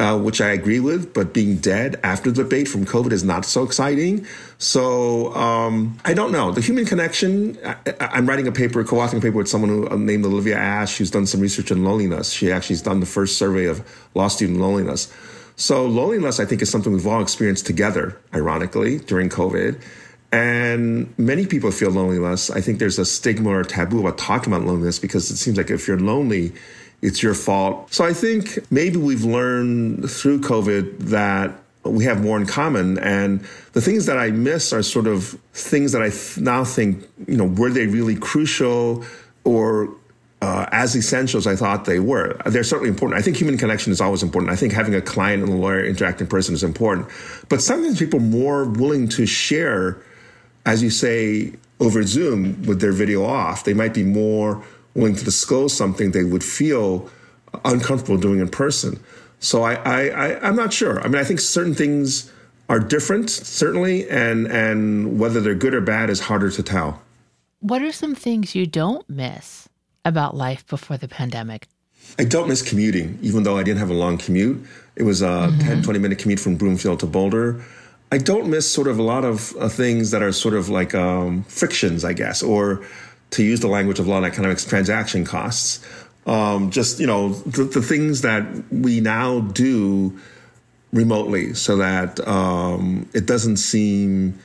Uh, 0.00 0.18
which 0.18 0.40
I 0.40 0.48
agree 0.48 0.80
with, 0.80 1.14
but 1.14 1.32
being 1.32 1.58
dead 1.58 2.00
after 2.02 2.32
the 2.32 2.42
debate 2.42 2.66
from 2.66 2.84
COVID 2.84 3.12
is 3.12 3.22
not 3.22 3.44
so 3.44 3.62
exciting. 3.62 4.26
So 4.58 5.32
um, 5.34 5.96
I 6.04 6.14
don't 6.14 6.32
know. 6.32 6.50
The 6.50 6.60
human 6.60 6.84
connection, 6.84 7.56
I, 7.64 7.76
am 8.18 8.28
writing 8.28 8.48
a 8.48 8.52
paper, 8.52 8.82
co 8.82 8.96
authoring 8.96 9.18
a 9.18 9.20
paper 9.20 9.36
with 9.36 9.48
someone 9.48 9.70
who, 9.70 9.88
uh, 9.88 9.94
named 9.94 10.24
Olivia 10.24 10.56
Ash, 10.56 10.96
who's 10.98 11.12
done 11.12 11.26
some 11.26 11.40
research 11.40 11.70
on 11.70 11.84
loneliness. 11.84 12.32
She 12.32 12.50
actually 12.50 12.74
has 12.74 12.82
done 12.82 12.98
the 12.98 13.06
first 13.06 13.38
survey 13.38 13.66
of 13.66 13.88
law 14.14 14.26
student 14.26 14.58
loneliness. 14.58 15.14
So 15.54 15.86
loneliness, 15.86 16.40
I 16.40 16.44
think, 16.44 16.60
is 16.60 16.70
something 16.70 16.92
we've 16.92 17.06
all 17.06 17.22
experienced 17.22 17.64
together, 17.64 18.18
ironically, 18.34 18.98
during 18.98 19.28
COVID. 19.28 19.80
And 20.32 21.16
many 21.16 21.46
people 21.46 21.70
feel 21.70 21.90
loneliness. 21.90 22.50
I 22.50 22.60
think 22.60 22.80
there's 22.80 22.98
a 22.98 23.04
stigma 23.04 23.50
or 23.50 23.62
taboo 23.62 24.00
about 24.00 24.18
talking 24.18 24.52
about 24.52 24.66
loneliness 24.66 24.98
because 24.98 25.30
it 25.30 25.36
seems 25.36 25.56
like 25.56 25.70
if 25.70 25.86
you're 25.86 26.00
lonely, 26.00 26.52
it's 27.04 27.22
your 27.22 27.34
fault. 27.34 27.92
So 27.92 28.02
I 28.02 28.14
think 28.14 28.58
maybe 28.70 28.96
we've 28.96 29.24
learned 29.24 30.10
through 30.10 30.40
COVID 30.40 31.00
that 31.10 31.52
we 31.84 32.04
have 32.04 32.22
more 32.22 32.38
in 32.38 32.46
common. 32.46 32.98
And 32.98 33.40
the 33.74 33.82
things 33.82 34.06
that 34.06 34.16
I 34.16 34.30
miss 34.30 34.72
are 34.72 34.82
sort 34.82 35.06
of 35.06 35.38
things 35.52 35.92
that 35.92 36.00
I 36.00 36.08
th- 36.08 36.38
now 36.38 36.64
think, 36.64 37.06
you 37.28 37.36
know, 37.36 37.44
were 37.44 37.68
they 37.68 37.86
really 37.86 38.16
crucial 38.16 39.04
or 39.44 39.94
uh, 40.40 40.66
as 40.72 40.96
essential 40.96 41.36
as 41.36 41.46
I 41.46 41.56
thought 41.56 41.84
they 41.84 42.00
were. 42.00 42.38
They're 42.46 42.64
certainly 42.64 42.88
important. 42.88 43.18
I 43.18 43.22
think 43.22 43.36
human 43.36 43.58
connection 43.58 43.92
is 43.92 44.00
always 44.00 44.22
important. 44.22 44.50
I 44.50 44.56
think 44.56 44.72
having 44.72 44.94
a 44.94 45.02
client 45.02 45.42
and 45.42 45.52
a 45.52 45.56
lawyer 45.56 45.84
interact 45.84 46.22
in 46.22 46.26
person 46.26 46.54
is 46.54 46.64
important. 46.64 47.06
But 47.50 47.60
sometimes 47.60 47.98
people 47.98 48.18
are 48.18 48.22
more 48.22 48.64
willing 48.64 49.08
to 49.10 49.26
share, 49.26 49.98
as 50.64 50.82
you 50.82 50.88
say, 50.90 51.52
over 51.80 52.02
Zoom 52.02 52.62
with 52.62 52.80
their 52.80 52.92
video 52.92 53.24
off. 53.24 53.64
They 53.64 53.74
might 53.74 53.92
be 53.92 54.04
more 54.04 54.64
willing 54.94 55.16
to 55.16 55.24
disclose 55.24 55.76
something 55.76 56.12
they 56.12 56.24
would 56.24 56.44
feel 56.44 57.08
uncomfortable 57.64 58.18
doing 58.18 58.40
in 58.40 58.48
person. 58.48 58.98
So 59.40 59.62
I, 59.62 59.74
I, 59.74 60.06
I 60.06 60.48
I'm 60.48 60.56
not 60.56 60.72
sure. 60.72 61.00
I 61.00 61.08
mean, 61.08 61.20
I 61.20 61.24
think 61.24 61.40
certain 61.40 61.74
things 61.74 62.32
are 62.68 62.80
different, 62.80 63.30
certainly, 63.30 64.08
and 64.08 64.46
and 64.46 65.18
whether 65.18 65.40
they're 65.40 65.54
good 65.54 65.74
or 65.74 65.80
bad 65.80 66.10
is 66.10 66.20
harder 66.20 66.50
to 66.50 66.62
tell. 66.62 67.02
What 67.60 67.82
are 67.82 67.92
some 67.92 68.14
things 68.14 68.54
you 68.54 68.66
don't 68.66 69.08
miss 69.08 69.68
about 70.04 70.36
life 70.36 70.66
before 70.66 70.96
the 70.96 71.08
pandemic? 71.08 71.66
I 72.18 72.24
don't 72.24 72.48
miss 72.48 72.62
commuting, 72.62 73.18
even 73.22 73.42
though 73.42 73.56
I 73.56 73.62
didn't 73.62 73.78
have 73.80 73.90
a 73.90 73.94
long 73.94 74.18
commute. 74.18 74.64
It 74.96 75.02
was 75.02 75.22
a 75.22 75.48
mm-hmm. 75.48 75.58
10, 75.60 75.82
20 75.82 75.98
minute 75.98 76.18
commute 76.18 76.40
from 76.40 76.56
Broomfield 76.56 77.00
to 77.00 77.06
Boulder. 77.06 77.64
I 78.12 78.18
don't 78.18 78.48
miss 78.48 78.70
sort 78.70 78.86
of 78.86 78.98
a 78.98 79.02
lot 79.02 79.24
of 79.24 79.56
uh, 79.56 79.68
things 79.68 80.10
that 80.12 80.22
are 80.22 80.30
sort 80.30 80.54
of 80.54 80.68
like 80.68 80.94
um, 80.94 81.42
frictions, 81.44 82.04
I 82.04 82.12
guess, 82.12 82.42
or 82.42 82.84
to 83.30 83.42
use 83.42 83.60
the 83.60 83.68
language 83.68 83.98
of 83.98 84.06
law 84.06 84.18
and 84.18 84.26
economics, 84.26 84.64
transaction 84.64 85.24
costs. 85.24 85.84
Um, 86.26 86.70
just, 86.70 87.00
you 87.00 87.06
know, 87.06 87.30
the, 87.30 87.64
the, 87.64 87.82
things 87.82 88.22
that 88.22 88.46
we 88.70 89.00
now 89.00 89.40
do 89.40 90.18
remotely 90.92 91.52
so 91.52 91.76
that 91.76 92.26
um, 92.26 93.06
it 93.12 93.26
doesn't 93.26 93.58
seem 93.58 94.38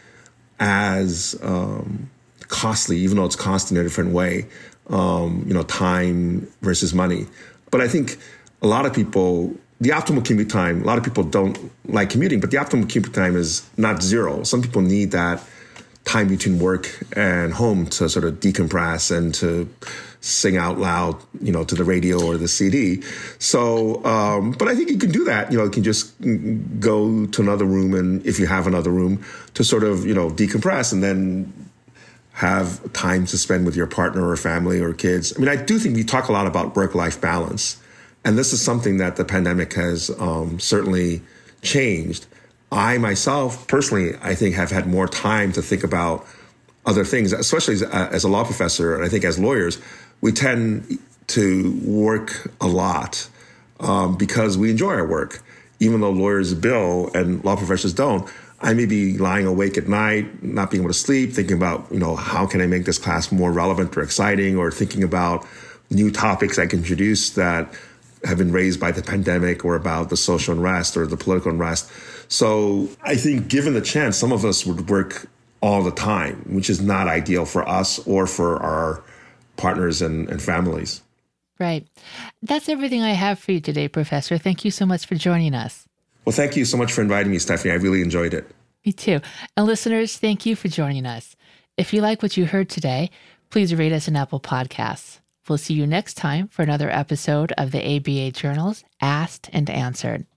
as 0.60 1.40
um, 1.42 2.10
costly, 2.50 2.98
even 2.98 3.16
though 3.16 3.26
it's 3.26 3.38
costing 3.38 3.78
in 3.78 3.82
a 3.82 3.84
different 3.84 4.12
way 4.12 4.48
um, 4.90 5.44
you 5.48 5.54
know, 5.54 5.64
time 5.64 6.52
versus 6.62 6.94
money. 6.94 7.28
But 7.72 7.82
I 7.82 7.88
think 7.88 8.18
a 8.62 8.68
lot 8.68 8.86
of 8.86 8.94
people, 8.94 9.56
the 9.80 9.90
optimal 9.90 10.26
commute 10.26 10.50
time, 10.50 10.82
a 10.82 10.86
lot 10.86 10.98
of 10.98 11.04
people 11.04 11.24
don't 11.24 11.72
like 11.86 12.10
commuting, 12.10 12.40
but 12.40 12.52
the 12.52 12.58
optimal 12.58 12.90
commute 12.90 13.14
time 13.14 13.36
is 13.36 13.68
not 13.78 14.02
zero. 14.02 14.44
Some 14.44 14.62
people 14.62 14.82
need 14.82 15.12
that 15.12 15.44
time 16.06 16.28
between 16.28 16.60
work 16.60 16.90
and 17.16 17.54
home 17.54 17.86
to 17.86 18.10
sort 18.10 18.26
of 18.26 18.36
decompress 18.36 19.16
and 19.16 19.34
to 19.36 19.70
sing 20.22 20.58
out 20.58 20.78
loud, 20.78 21.16
you 21.42 21.52
know, 21.52 21.64
to 21.64 21.76
the 21.76 21.84
radio 21.84 22.24
or 22.24 22.36
the 22.36 22.48
CD. 22.48 23.02
So, 23.38 24.04
um, 24.06 24.52
but 24.52 24.68
I 24.68 24.76
think 24.76 24.90
you 24.90 24.98
can 24.98 25.12
do 25.12 25.24
that. 25.26 25.52
You 25.52 25.58
know, 25.58 25.66
you 25.66 25.70
can 25.70 25.84
just 25.84 26.14
go 26.80 27.26
to 27.26 27.42
another 27.42 27.66
room 27.66 27.94
and 27.94 28.26
if 28.26 28.40
you 28.40 28.48
have 28.48 28.68
another 28.68 28.90
room 28.90 29.24
to 29.54 29.64
sort 29.64 29.84
of, 29.84 30.06
you 30.06 30.14
know, 30.14 30.30
decompress 30.30 30.92
and 30.92 31.02
then 31.02 31.54
have 32.34 32.92
time 32.94 33.26
to 33.26 33.38
spend 33.38 33.66
with 33.66 33.76
your 33.76 33.88
partner 33.88 34.28
or 34.28 34.36
family 34.38 34.80
or 34.80 34.94
kids. 34.94 35.34
I 35.36 35.40
mean, 35.40 35.50
I 35.50 35.58
do 35.58 35.78
think 35.78 35.96
we 35.96 36.04
talk 36.04 36.30
a 36.30 36.32
lot 36.32 36.48
about 36.48 36.76
work 36.76 36.96
life 36.96 37.20
balance. 37.20 37.82
And 38.24 38.38
this 38.38 38.54
is 38.54 38.62
something 38.62 38.98
that 38.98 39.16
the 39.16 39.26
pandemic 39.26 39.74
has 39.74 40.10
um, 40.20 40.60
certainly 40.60 41.22
changed. 41.62 42.26
I 42.72 42.98
myself, 42.98 43.68
personally, 43.68 44.14
I 44.22 44.36
think 44.36 44.56
have 44.56 44.72
had 44.72 44.88
more 44.88 45.08
time 45.08 45.52
to 45.54 45.62
think 45.62 45.84
about 45.84 46.26
other 46.86 47.04
things, 47.04 47.34
especially 47.34 47.76
as, 47.76 47.84
uh, 47.84 48.10
as 48.12 48.24
a 48.24 48.30
law 48.30 48.44
professor. 48.44 48.96
And 48.96 49.04
I 49.04 49.10
think 49.10 49.24
as 49.24 49.40
lawyers, 49.40 49.80
we 50.22 50.32
tend 50.32 51.00
to 51.28 51.80
work 51.84 52.52
a 52.62 52.68
lot 52.68 53.28
um, 53.80 54.18
because 54.18 54.58
we 54.58 54.72
enjoy 54.72 54.94
our 54.94 55.08
work, 55.08 55.42
even 55.80 56.02
though 56.02 56.12
lawyers 56.12 56.54
bill 56.54 57.12
and 57.14 57.44
law 57.44 57.56
professors 57.56 57.94
don't. 57.94 58.30
I 58.62 58.74
may 58.74 58.86
be 58.86 59.18
lying 59.18 59.46
awake 59.46 59.78
at 59.78 59.88
night, 59.88 60.44
not 60.44 60.70
being 60.70 60.84
able 60.84 60.92
to 60.92 61.00
sleep, 61.00 61.32
thinking 61.32 61.56
about, 61.56 61.88
you 61.92 62.00
know, 62.00 62.16
how 62.16 62.46
can 62.46 62.60
I 62.60 62.68
make 62.68 62.86
this 62.86 62.98
class 62.98 63.32
more 63.32 63.52
relevant 63.52 63.96
or 63.96 64.02
exciting, 64.02 64.58
or 64.58 64.70
thinking 64.70 65.04
about 65.04 65.48
new 65.90 66.12
topics 66.12 66.60
I 66.60 66.68
can 66.68 66.80
introduce 66.80 67.32
that 67.32 67.74
have 68.24 68.38
been 68.38 68.52
raised 68.52 68.80
by 68.80 68.92
the 68.92 69.02
pandemic 69.02 69.64
or 69.64 69.76
about 69.76 70.10
the 70.10 70.18
social 70.18 70.54
unrest 70.54 70.98
or 70.98 71.08
the 71.08 71.18
political 71.18 71.52
unrest. 71.52 71.90
So 72.28 72.90
I 73.04 73.16
think 73.16 73.48
given 73.48 73.74
the 73.74 73.82
chance, 73.82 74.18
some 74.18 74.32
of 74.32 74.46
us 74.46 74.66
would 74.66 74.90
work 74.90 75.28
all 75.62 75.84
the 75.84 75.92
time, 75.92 76.44
which 76.48 76.70
is 76.70 76.82
not 76.82 77.08
ideal 77.08 77.46
for 77.46 77.68
us 77.68 78.00
or 78.08 78.28
for 78.28 78.62
our 78.62 79.04
partners 79.58 80.02
and, 80.02 80.30
and 80.30 80.42
families. 80.42 81.02
Right. 81.60 81.86
That's 82.42 82.70
everything 82.70 83.02
I 83.02 83.12
have 83.12 83.40
for 83.40 83.52
you 83.52 83.60
today, 83.60 83.88
Professor. 83.90 84.38
Thank 84.38 84.64
you 84.64 84.72
so 84.72 84.86
much 84.86 85.06
for 85.06 85.16
joining 85.16 85.54
us. 85.54 85.88
Well, 86.24 86.36
thank 86.36 86.56
you 86.56 86.64
so 86.64 86.78
much 86.78 86.94
for 86.94 87.02
inviting 87.02 87.32
me, 87.32 87.40
Stephanie. 87.40 87.74
I 87.74 87.78
really 87.78 88.02
enjoyed 88.02 88.34
it. 88.34 88.50
Me 88.86 88.94
too. 88.94 89.20
And 89.58 89.66
listeners, 89.66 90.18
thank 90.18 90.46
you 90.46 90.56
for 90.56 90.70
joining 90.70 91.06
us. 91.06 91.36
If 91.76 91.94
you 91.94 92.02
like 92.02 92.22
what 92.22 92.38
you 92.38 92.46
heard 92.46 92.70
today, 92.70 93.10
please 93.50 93.76
rate 93.76 93.92
us 93.92 94.08
an 94.08 94.16
Apple 94.16 94.40
Podcasts. 94.40 95.19
We'll 95.50 95.58
see 95.58 95.74
you 95.74 95.88
next 95.88 96.14
time 96.14 96.48
for 96.48 96.62
another 96.62 96.92
episode 96.92 97.52
of 97.54 97.72
the 97.72 97.96
ABA 97.98 98.32
Journals 98.32 98.84
Asked 99.02 99.50
and 99.52 99.68
Answered. 99.68 100.28